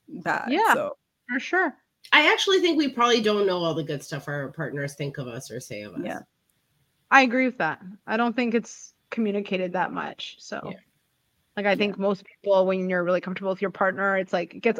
[0.08, 0.50] bad.
[0.50, 0.74] Yeah.
[0.74, 0.96] So
[1.32, 1.74] For sure.
[2.12, 5.26] I actually think we probably don't know all the good stuff our partners think of
[5.26, 6.00] us or say of us.
[6.04, 6.20] Yeah.
[7.10, 7.80] I agree with that.
[8.06, 10.36] I don't think it's communicated that much.
[10.38, 10.76] So, Yeah.
[11.56, 14.60] like, I think most people, when you're really comfortable with your partner, it's like it
[14.60, 14.78] gets,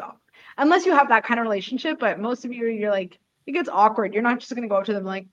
[0.59, 3.69] unless you have that kind of relationship, but most of you, you're like, it gets
[3.69, 4.15] awkward.
[4.15, 5.27] You're not just going to go up to them like,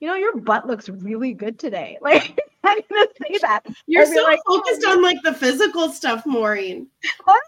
[0.00, 1.98] you know, your butt looks really good today.
[2.02, 3.64] Like, I'm to say that.
[3.86, 6.86] You're so like, focused "Oh, on like the physical stuff, Maureen.
[7.26, 7.40] I'm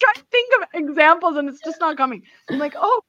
[0.00, 2.22] trying to think of examples and it's just not coming.
[2.48, 3.00] I'm like, oh,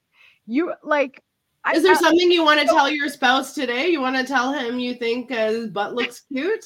[0.48, 1.24] you like,
[1.64, 3.88] I, Is there I- something you want to tell your spouse today?
[3.88, 6.66] You want to tell him you think uh, his butt looks cute?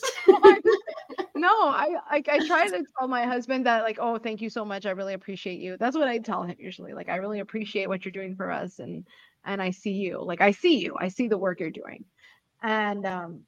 [1.35, 4.65] no, I like I try to tell my husband that like, oh, thank you so
[4.65, 4.85] much.
[4.85, 5.77] I really appreciate you.
[5.77, 6.93] That's what I tell him usually.
[6.93, 9.05] Like, I really appreciate what you're doing for us, and
[9.45, 10.21] and I see you.
[10.23, 10.95] Like, I see you.
[10.99, 12.03] I see the work you're doing,
[12.61, 13.41] and um,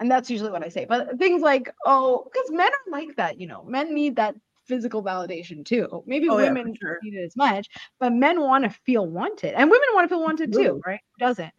[0.00, 0.84] and that's usually what I say.
[0.84, 4.34] But things like, oh, because men are like that, you know, men need that
[4.66, 6.02] physical validation too.
[6.06, 6.98] Maybe Oh, yeah, women don't sure.
[7.02, 10.22] need it as much, but men want to feel wanted, and women want to feel
[10.22, 11.00] wanted too, right?
[11.18, 11.52] Who doesn't?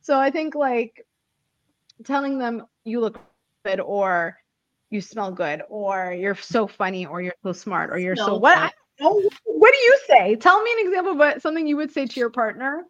[0.00, 1.04] So I think like
[2.04, 3.18] telling them you look
[3.64, 4.36] good or
[4.90, 8.40] you smell good or you're so funny or you're so smart or you're so Smell
[8.40, 8.58] what.
[8.58, 12.06] I- what do you say tell me an example of what- something you would say
[12.06, 12.84] to your partner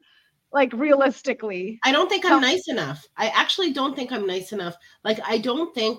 [0.54, 3.06] like realistically I don't think I'm nice enough.
[3.16, 4.76] I actually don't think I'm nice enough.
[5.04, 5.98] Like, I don't think,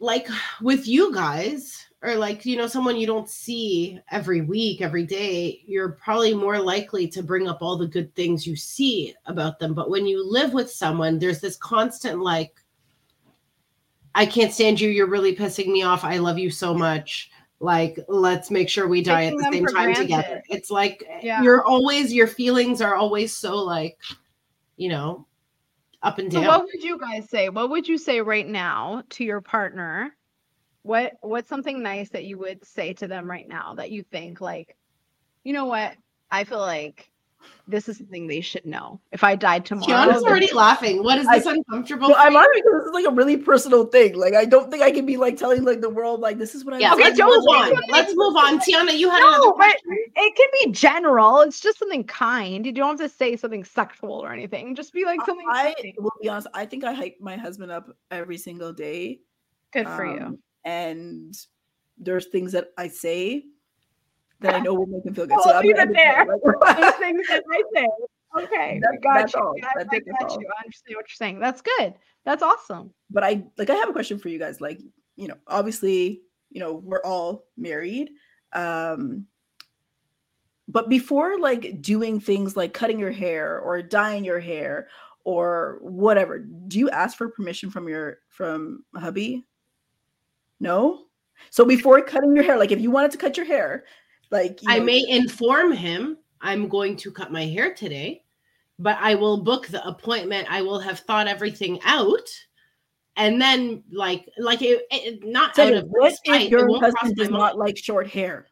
[0.00, 0.28] like,
[0.60, 5.62] with you guys, or like, you know, someone you don't see every week, every day,
[5.64, 9.72] you're probably more likely to bring up all the good things you see about them.
[9.72, 12.60] But when you live with someone, there's this constant, like,
[14.16, 14.90] I can't stand you.
[14.90, 16.02] You're really pissing me off.
[16.04, 17.30] I love you so much.
[17.62, 20.02] Like, let's make sure we die Taking at the same time granted.
[20.02, 20.42] together.
[20.48, 21.42] It's like Yeah.
[21.42, 23.96] you're always your feelings are always so like,
[24.76, 25.26] you know,
[26.02, 29.22] up and so what would you guys say what would you say right now to
[29.22, 30.12] your partner
[30.82, 34.40] what what's something nice that you would say to them right now that you think
[34.40, 34.76] like
[35.44, 35.94] you know what
[36.28, 37.11] i feel like
[37.68, 41.02] this is something they should know if i died tomorrow Kiana's already laughing.
[41.02, 42.08] What is I- this uncomfortable?
[42.08, 44.14] Well, I'm for laughing because this is like a really personal thing.
[44.16, 46.64] Like I don't think I can be like telling like the world like this is
[46.64, 47.80] what I Yeah, Okay, let's don't move on.
[47.90, 48.58] Let's move on.
[48.60, 49.76] Tiana, you had No, another but-
[50.14, 51.40] it can be general.
[51.40, 52.66] It's just something kind.
[52.66, 54.74] You don't have to say something sexual or anything.
[54.74, 55.94] Just be like something I kind.
[55.98, 56.48] will be honest.
[56.54, 59.20] I think I hype my husband up every single day.
[59.72, 60.20] good for you.
[60.20, 61.34] um, And
[61.98, 63.44] there's things that I say
[64.42, 65.36] that I know will make him feel good.
[65.36, 66.38] Well, I'm leave gonna it end there.
[66.60, 67.86] like- things that I say.
[68.38, 69.40] Okay, got that's you.
[69.40, 69.54] all.
[69.62, 70.40] I, I got all.
[70.40, 70.46] you.
[70.56, 71.38] I understand what you're saying.
[71.40, 71.94] That's good.
[72.24, 72.92] That's awesome.
[73.10, 74.60] but I like I have a question for you guys.
[74.60, 74.80] Like,
[75.16, 78.10] you know, obviously, you know, we're all married.
[78.52, 79.26] Um
[80.68, 84.88] but before like doing things like cutting your hair or dyeing your hair
[85.24, 89.44] or whatever, do you ask for permission from your from hubby?
[90.60, 91.02] No?
[91.50, 93.84] So before cutting your hair, like if you wanted to cut your hair,
[94.32, 98.22] like you I know, may inform him I'm going to cut my hair today,
[98.78, 100.48] but I will book the appointment.
[100.50, 102.28] I will have thought everything out
[103.16, 107.16] and then like like it, it not So out of what spite, if your husband
[107.16, 108.48] does not like short hair?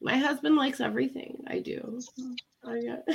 [0.00, 2.00] My husband likes everything I do.
[2.64, 3.12] I uh,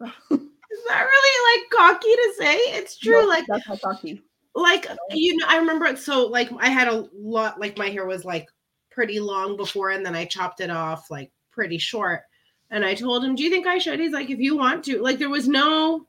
[0.00, 0.10] got-
[0.72, 2.56] Is that really like cocky to say?
[2.78, 3.22] It's true.
[3.22, 4.22] No, like that's cocky.
[4.54, 5.98] like you know, I remember it.
[5.98, 8.46] so like I had a lot like my hair was like
[8.92, 12.22] pretty long before and then I chopped it off like pretty short.
[12.70, 14.00] And I told him, Do you think I should?
[14.00, 15.02] He's like, if you want to.
[15.02, 16.06] Like there was no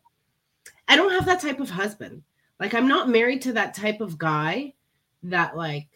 [0.88, 2.24] I don't have that type of husband.
[2.60, 4.74] Like I'm not married to that type of guy
[5.24, 5.88] that like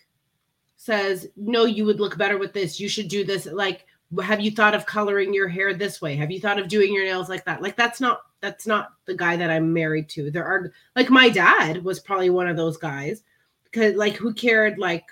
[0.77, 2.79] says, No, you would look better with this.
[2.79, 3.45] You should do this.
[3.45, 3.85] Like,
[4.21, 6.15] have you thought of coloring your hair this way?
[6.15, 7.61] Have you thought of doing your nails like that?
[7.61, 10.31] Like that's not that's not the guy that I'm married to.
[10.31, 13.23] There are like my dad was probably one of those guys
[13.65, 15.05] because like who cared like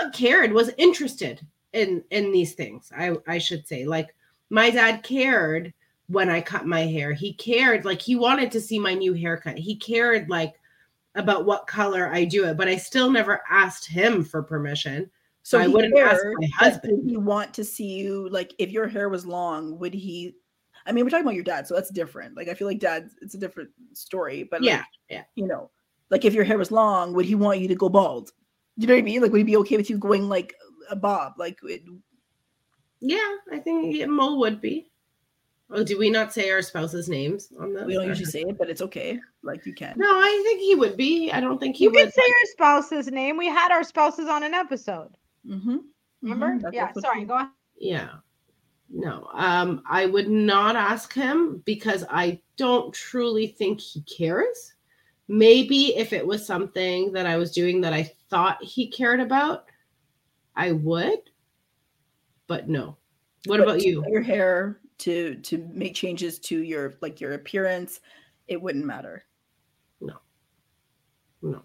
[0.00, 1.40] not cared was interested
[1.72, 2.90] in in these things.
[2.96, 4.14] I I should say like
[4.50, 5.72] my dad cared
[6.08, 7.12] when I cut my hair.
[7.12, 9.58] He cared like he wanted to see my new haircut.
[9.58, 10.54] He cared like
[11.14, 15.10] about what color I do it, but I still never asked him for permission.
[15.42, 17.02] So I wouldn't ask cared, my husband.
[17.04, 19.78] Did he want to see you like if your hair was long?
[19.78, 20.34] Would he?
[20.86, 22.36] I mean, we're talking about your dad, so that's different.
[22.36, 24.44] Like, I feel like dad, it's a different story.
[24.44, 25.22] But like, Yeah, yeah.
[25.34, 25.70] you know,
[26.10, 28.32] like if your hair was long, would he want you to go bald?
[28.76, 29.22] You know what I mean?
[29.22, 30.54] Like, would he be okay with you going like
[30.90, 31.34] a bob?
[31.38, 31.82] Like, it,
[33.00, 34.90] Yeah, I think yeah, Mo would be.
[35.70, 37.84] Oh, do we not say our spouses' names on this?
[37.84, 39.18] we don't usually say it, but it's okay.
[39.42, 39.94] Like, you can.
[39.96, 41.32] No, I think he would be.
[41.32, 41.94] I don't think he would.
[41.94, 42.12] You would.
[42.14, 43.36] can say your spouse's name.
[43.36, 45.16] We had our spouses on an episode.
[45.48, 45.78] Mm-hmm.
[46.22, 46.70] Remember?
[46.72, 46.92] yeah.
[46.92, 47.24] Sorry.
[47.24, 47.48] Go ahead.
[47.78, 48.08] yeah
[48.90, 54.74] no um i would not ask him because i don't truly think he cares
[55.28, 59.66] maybe if it was something that i was doing that i thought he cared about
[60.56, 61.18] i would
[62.46, 62.96] but no
[63.46, 68.00] what about you Your hair to to make changes to your like your appearance,
[68.48, 69.24] it wouldn't matter.
[70.00, 70.14] No.
[71.42, 71.62] No.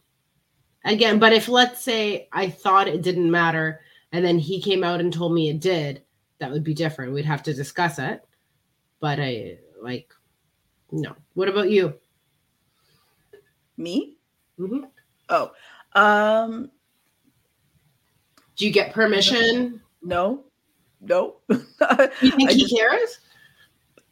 [0.84, 3.82] Again but if let's say i thought it didn't matter
[4.12, 6.03] and then he came out and told me it did
[6.39, 8.24] that would be different we'd have to discuss it
[8.99, 10.14] but i like
[10.91, 11.93] no what about you
[13.78, 14.18] Me?
[14.59, 14.89] Mhm.
[15.30, 15.51] Oh,
[15.94, 16.70] um,
[18.56, 20.44] do you get permission no,
[21.00, 21.36] no.
[21.50, 21.80] You think
[22.50, 23.20] I he just- cares?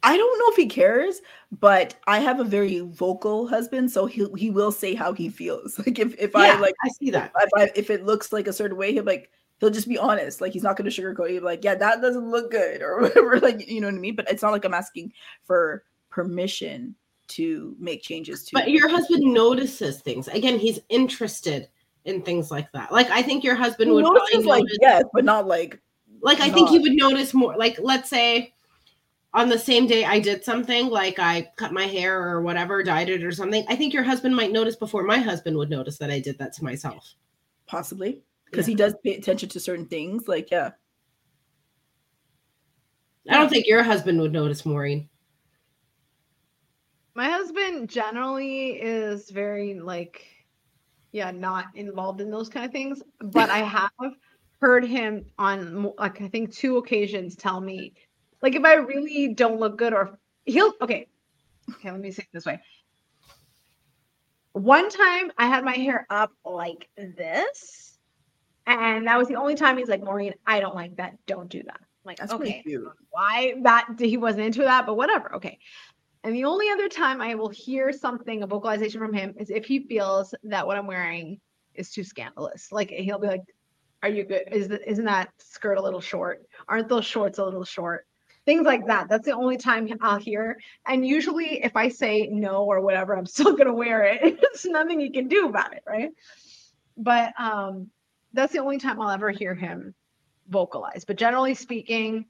[0.02, 1.20] I don't know if he cares,
[1.52, 5.78] but I have a very vocal husband, so he he will say how he feels.
[5.86, 7.32] Like if if I like I see that.
[7.36, 10.40] if I if it looks like a certain way, he'll like he'll just be honest.
[10.40, 11.28] Like he's not gonna sugarcoat.
[11.28, 11.32] it.
[11.32, 13.38] He'll like, yeah, that doesn't look good or whatever.
[13.40, 14.16] Like you know what I mean.
[14.16, 15.12] But it's not like I'm asking
[15.44, 16.94] for permission
[17.30, 18.50] to make changes to.
[18.54, 20.28] But your husband notices things.
[20.28, 21.68] Again, he's interested
[22.04, 22.92] in things like that.
[22.92, 24.78] Like I think your husband would probably like notice.
[24.80, 25.80] yes, but not like
[26.22, 27.56] like I think he would notice more.
[27.56, 28.54] Like let's say
[29.32, 33.08] on the same day I did something, like I cut my hair or whatever, dyed
[33.10, 33.64] it or something.
[33.68, 36.52] I think your husband might notice before my husband would notice that I did that
[36.54, 37.14] to myself.
[37.66, 38.72] possibly because Yeah.
[38.72, 40.26] he does pay attention to certain things.
[40.26, 40.70] Like yeah,
[43.28, 45.08] I don't think your husband would notice, Maureen.
[47.14, 50.24] My husband generally is very like,
[51.12, 53.02] yeah, not involved in those kind of things.
[53.20, 53.90] But I have
[54.60, 57.94] heard him on like I think two occasions tell me,
[58.42, 61.08] like if I really don't look good or he'll okay,
[61.74, 62.60] okay, let me say it this way.
[64.52, 67.98] One time I had my hair up like this,
[68.66, 71.14] and that was the only time he's like, Maureen, I don't like that.
[71.26, 71.80] Don't do that.
[71.80, 72.64] I'm like, that's okay
[73.10, 75.34] why that he wasn't into that, but whatever.
[75.36, 75.58] Okay.
[76.22, 79.64] And the only other time I will hear something, a vocalization from him, is if
[79.64, 81.40] he feels that what I'm wearing
[81.74, 82.70] is too scandalous.
[82.70, 83.42] Like he'll be like,
[84.02, 84.44] "Are you good?
[84.52, 86.42] Is the, isn't that skirt a little short?
[86.68, 88.06] Aren't those shorts a little short?"
[88.44, 89.08] Things like that.
[89.08, 90.58] That's the only time I'll hear.
[90.86, 94.40] And usually, if I say no or whatever, I'm still gonna wear it.
[94.40, 96.10] There's nothing he can do about it, right?
[96.96, 97.90] But um,
[98.32, 99.94] that's the only time I'll ever hear him
[100.48, 101.04] vocalize.
[101.04, 102.26] But generally speaking,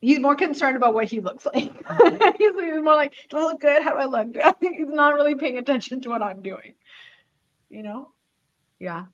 [0.00, 1.72] he's more concerned about what he looks like.
[2.38, 3.82] he's, more like, do I look good?
[3.82, 4.36] How do I look?
[4.60, 6.74] he's not really paying attention to what I'm doing.
[7.68, 8.12] You know?
[8.78, 9.06] Yeah.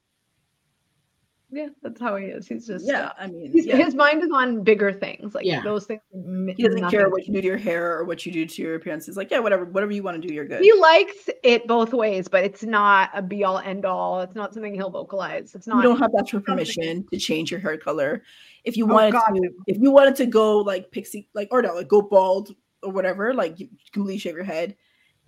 [1.55, 2.49] Yeah, that's how he is.
[2.49, 3.77] He's just Yeah, I mean, yeah.
[3.77, 5.63] his mind is on bigger things, like Yeah.
[5.63, 6.01] those things.
[6.11, 8.75] he doesn't care what you do to your hair or what you do to your
[8.75, 9.05] appearance.
[9.05, 10.63] He's like, yeah, whatever, whatever you want to do, you're good.
[10.63, 14.23] He likes it both ways, but it's not a be all end all.
[14.23, 15.55] It's not something he'll vocalize.
[15.55, 15.77] It's not.
[15.77, 18.23] you don't have that for permission to change your hair color.
[18.65, 21.63] If you Oh, wanted God, to, if you wanted to go like pixie, like or
[21.63, 24.77] no, like go bald or whatever, like you completely shave your head,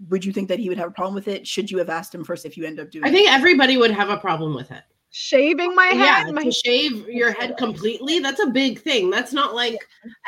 [0.09, 1.47] would you think that he would have a problem with it?
[1.47, 3.05] Should you have asked him first if you end up doing?
[3.05, 3.13] I it?
[3.13, 4.83] think everybody would have a problem with it.
[5.11, 6.35] shaving my yeah, head.
[6.35, 9.11] my to shave your head completely, that's a big thing.
[9.11, 9.79] That's not like,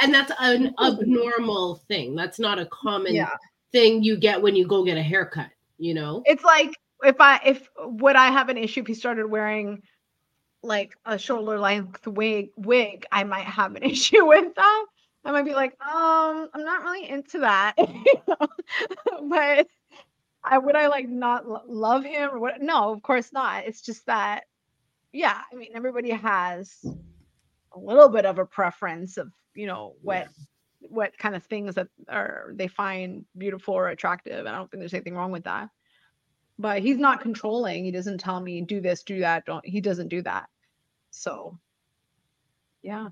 [0.00, 2.14] and that's an abnormal thing.
[2.14, 3.30] That's not a common yeah.
[3.72, 5.50] thing you get when you go get a haircut.
[5.78, 6.22] you know?
[6.24, 9.82] It's like if I if would I have an issue if he started wearing
[10.66, 14.86] like a shoulder length wig wig, I might have an issue with that.
[15.24, 17.74] I might be like, um, I'm not really into that.
[19.28, 19.66] but
[20.44, 22.62] I would I like not lo- love him or what?
[22.62, 23.66] No, of course not.
[23.66, 24.44] It's just that,
[25.12, 25.40] yeah.
[25.52, 30.28] I mean, everybody has a little bit of a preference of you know what
[30.80, 34.46] what kind of things that are they find beautiful or attractive.
[34.46, 35.68] I don't think there's anything wrong with that.
[36.58, 37.84] But he's not controlling.
[37.84, 39.44] He doesn't tell me do this, do that.
[39.44, 39.66] Don't.
[39.66, 40.48] He doesn't do that.
[41.16, 41.58] So,
[42.82, 43.08] yeah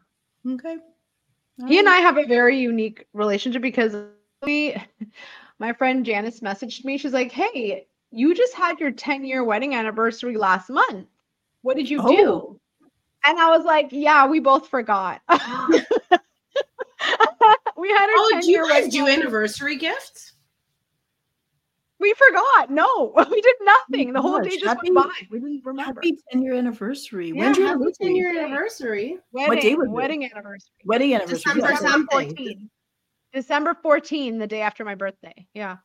[0.47, 0.77] Okay.
[1.67, 3.97] he and I have a very unique relationship because
[4.43, 4.77] we,
[5.59, 6.99] my friend Janice messaged me.
[6.99, 11.07] She's like, "Hey, you just had your 10 year wedding anniversary last month.
[11.63, 12.01] What did you Oh.
[12.01, 12.61] do?"
[13.27, 15.23] And I was like, "Yeah, we both forgot."
[17.77, 20.34] we had our Oh, 10 do you year guys do anniversary gifts?
[22.05, 22.71] We forgot.
[22.71, 24.13] No, we did nothing.
[24.13, 25.27] The whole gosh, day just happy- went by.
[25.31, 26.01] We didn't remember.
[26.03, 27.29] Happy 10 year anniversary.
[27.29, 29.19] Yeah, When's your happy 10 year anniversary.
[29.33, 29.91] wedding, day was it?
[29.91, 30.71] wedding anniversary.
[30.85, 31.55] Wedding anniversary.
[31.55, 31.79] December yeah.
[31.79, 32.29] something.
[32.29, 32.71] 14.
[33.33, 35.47] December 14, the day after my birthday.
[35.55, 35.79] Yeah.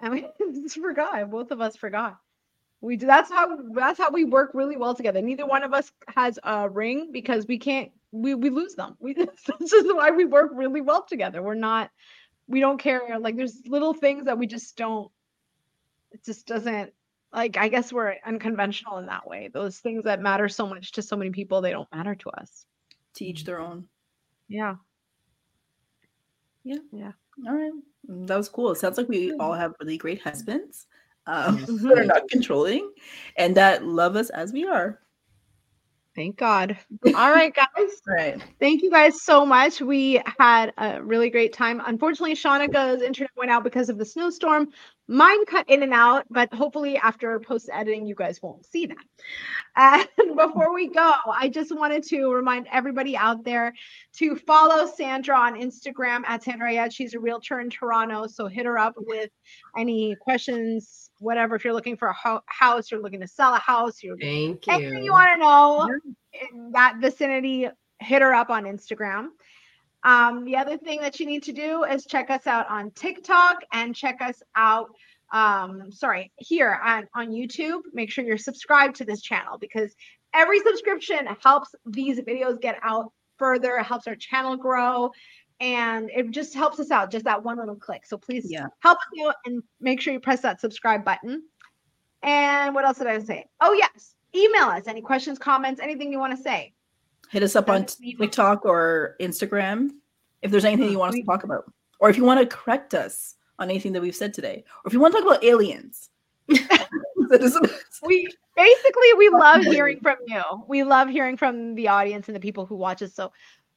[0.00, 0.26] And we
[0.62, 1.30] just forgot.
[1.30, 2.18] Both of us forgot.
[2.82, 5.22] We do that's how that's how we work really well together.
[5.22, 8.96] Neither one of us has a ring because we can't we we lose them.
[8.98, 9.12] We
[9.60, 11.40] this is why we work really well together.
[11.40, 11.90] We're not
[12.48, 15.10] we don't care like there's little things that we just don't
[16.12, 16.92] it just doesn't
[17.32, 19.50] like I guess we're unconventional in that way.
[19.52, 22.64] Those things that matter so much to so many people, they don't matter to us.
[23.14, 23.86] To each their own.
[24.48, 24.76] Yeah.
[26.64, 27.12] Yeah yeah
[27.46, 27.72] all right.
[28.08, 28.72] Mm, That was cool.
[28.72, 30.86] It sounds like we all have really great husbands
[31.26, 31.82] um, Mhm.
[31.88, 32.92] that are not controlling
[33.36, 35.00] and that love us as we are.
[36.16, 36.76] Thank God.
[37.14, 37.66] All right, guys.
[37.76, 38.42] All right.
[38.58, 39.80] Thank you guys so much.
[39.80, 41.80] We had a really great time.
[41.86, 44.68] Unfortunately, Shauna's internet went out because of the snowstorm.
[45.10, 48.96] Mine cut in and out, but hopefully after post editing, you guys won't see that.
[49.74, 50.06] And
[50.36, 53.74] before we go, I just wanted to remind everybody out there
[54.18, 56.94] to follow Sandra on Instagram at Sandra Ayad.
[56.94, 58.28] She's a realtor in Toronto.
[58.28, 59.30] So hit her up with
[59.76, 61.56] any questions, whatever.
[61.56, 64.68] If you're looking for a ho- house, you're looking to sell a house, you're Thank
[64.68, 65.12] anything you you.
[65.12, 65.90] want to know
[66.52, 69.30] in that vicinity, hit her up on Instagram.
[70.04, 73.58] Um, the other thing that you need to do is check us out on TikTok
[73.72, 74.90] and check us out.
[75.32, 77.80] Um, sorry, here on, on YouTube.
[77.92, 79.94] Make sure you're subscribed to this channel because
[80.34, 85.10] every subscription helps these videos get out further, it helps our channel grow,
[85.60, 87.10] and it just helps us out.
[87.10, 88.04] Just that one little click.
[88.06, 88.66] So please Yeah.
[88.80, 91.42] help us out and make sure you press that subscribe button.
[92.22, 93.46] And what else did I say?
[93.60, 94.14] Oh, yes.
[94.34, 96.74] Email us any questions, comments, anything you want to say.
[97.30, 98.18] Hit us up on Send us an email.
[98.20, 99.90] TikTok or Instagram
[100.42, 101.70] if there's anything you want us to talk about.
[102.00, 104.64] Or if you want to correct us on anything that we've said today.
[104.84, 106.08] Or if you want to talk about aliens.
[108.02, 108.26] We
[108.56, 110.42] basically we love hearing from you.
[110.68, 113.14] We love hearing from the audience and the people who watch us.
[113.14, 113.32] So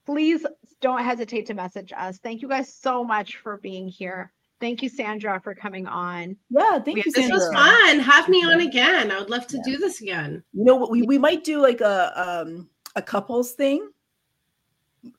[0.05, 0.45] please
[0.81, 2.17] don't hesitate to message us.
[2.19, 4.31] Thank you guys so much for being here.
[4.59, 6.37] Thank you, Sandra, for coming on.
[6.49, 7.37] yeah, thank We- you, This Sandra.
[7.37, 7.99] was fun.
[7.99, 9.11] Have me on again.
[9.11, 9.63] I would love to Yeah.
[9.73, 10.41] do this again.
[10.53, 10.89] You know what?
[10.89, 13.89] We, we might do like a um a couples thing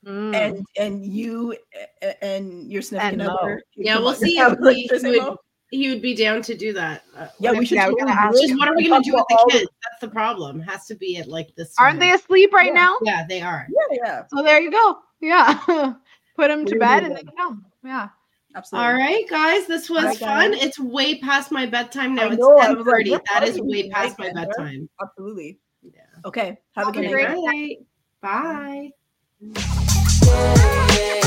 [0.03, 0.33] Mm.
[0.35, 1.55] and and you
[2.23, 3.35] and your significant Mo.
[3.35, 3.61] other.
[3.75, 4.89] Yeah, we'll see Yeah, if like, he
[5.19, 5.37] would-
[5.71, 7.03] He would be down to do that.
[7.15, 7.75] Uh, Yeah, we should.
[7.75, 9.71] Yeah, we ask Just what are we talk gonna do with about all the kids?
[9.83, 10.59] That's the problem.
[10.61, 11.73] Has to be at like this.
[11.79, 12.73] Aren't they asleep right Yeah.
[12.73, 12.97] now?
[13.03, 13.67] Yeah, they are.
[13.69, 14.99] Yeah, yeah, So there you go.
[15.21, 15.59] Yeah.
[16.35, 17.57] Put them to bed and then go.
[17.83, 18.09] Yeah.
[18.55, 18.87] absolutely.
[18.89, 19.67] All right, guys.
[19.67, 20.51] This was Alright, fun.
[20.51, 20.63] guys.
[20.63, 22.23] It's way past my bedtime now.
[22.23, 23.11] I It's know, I ten was like, thirty.
[23.11, 24.87] what that is way past my bedtime.
[25.01, 25.59] Absolutely.
[26.25, 26.57] Okay.
[26.75, 27.37] Have a Have a good great night.
[27.43, 27.77] Night.
[28.21, 28.91] Bye.
[30.25, 31.21] yeah.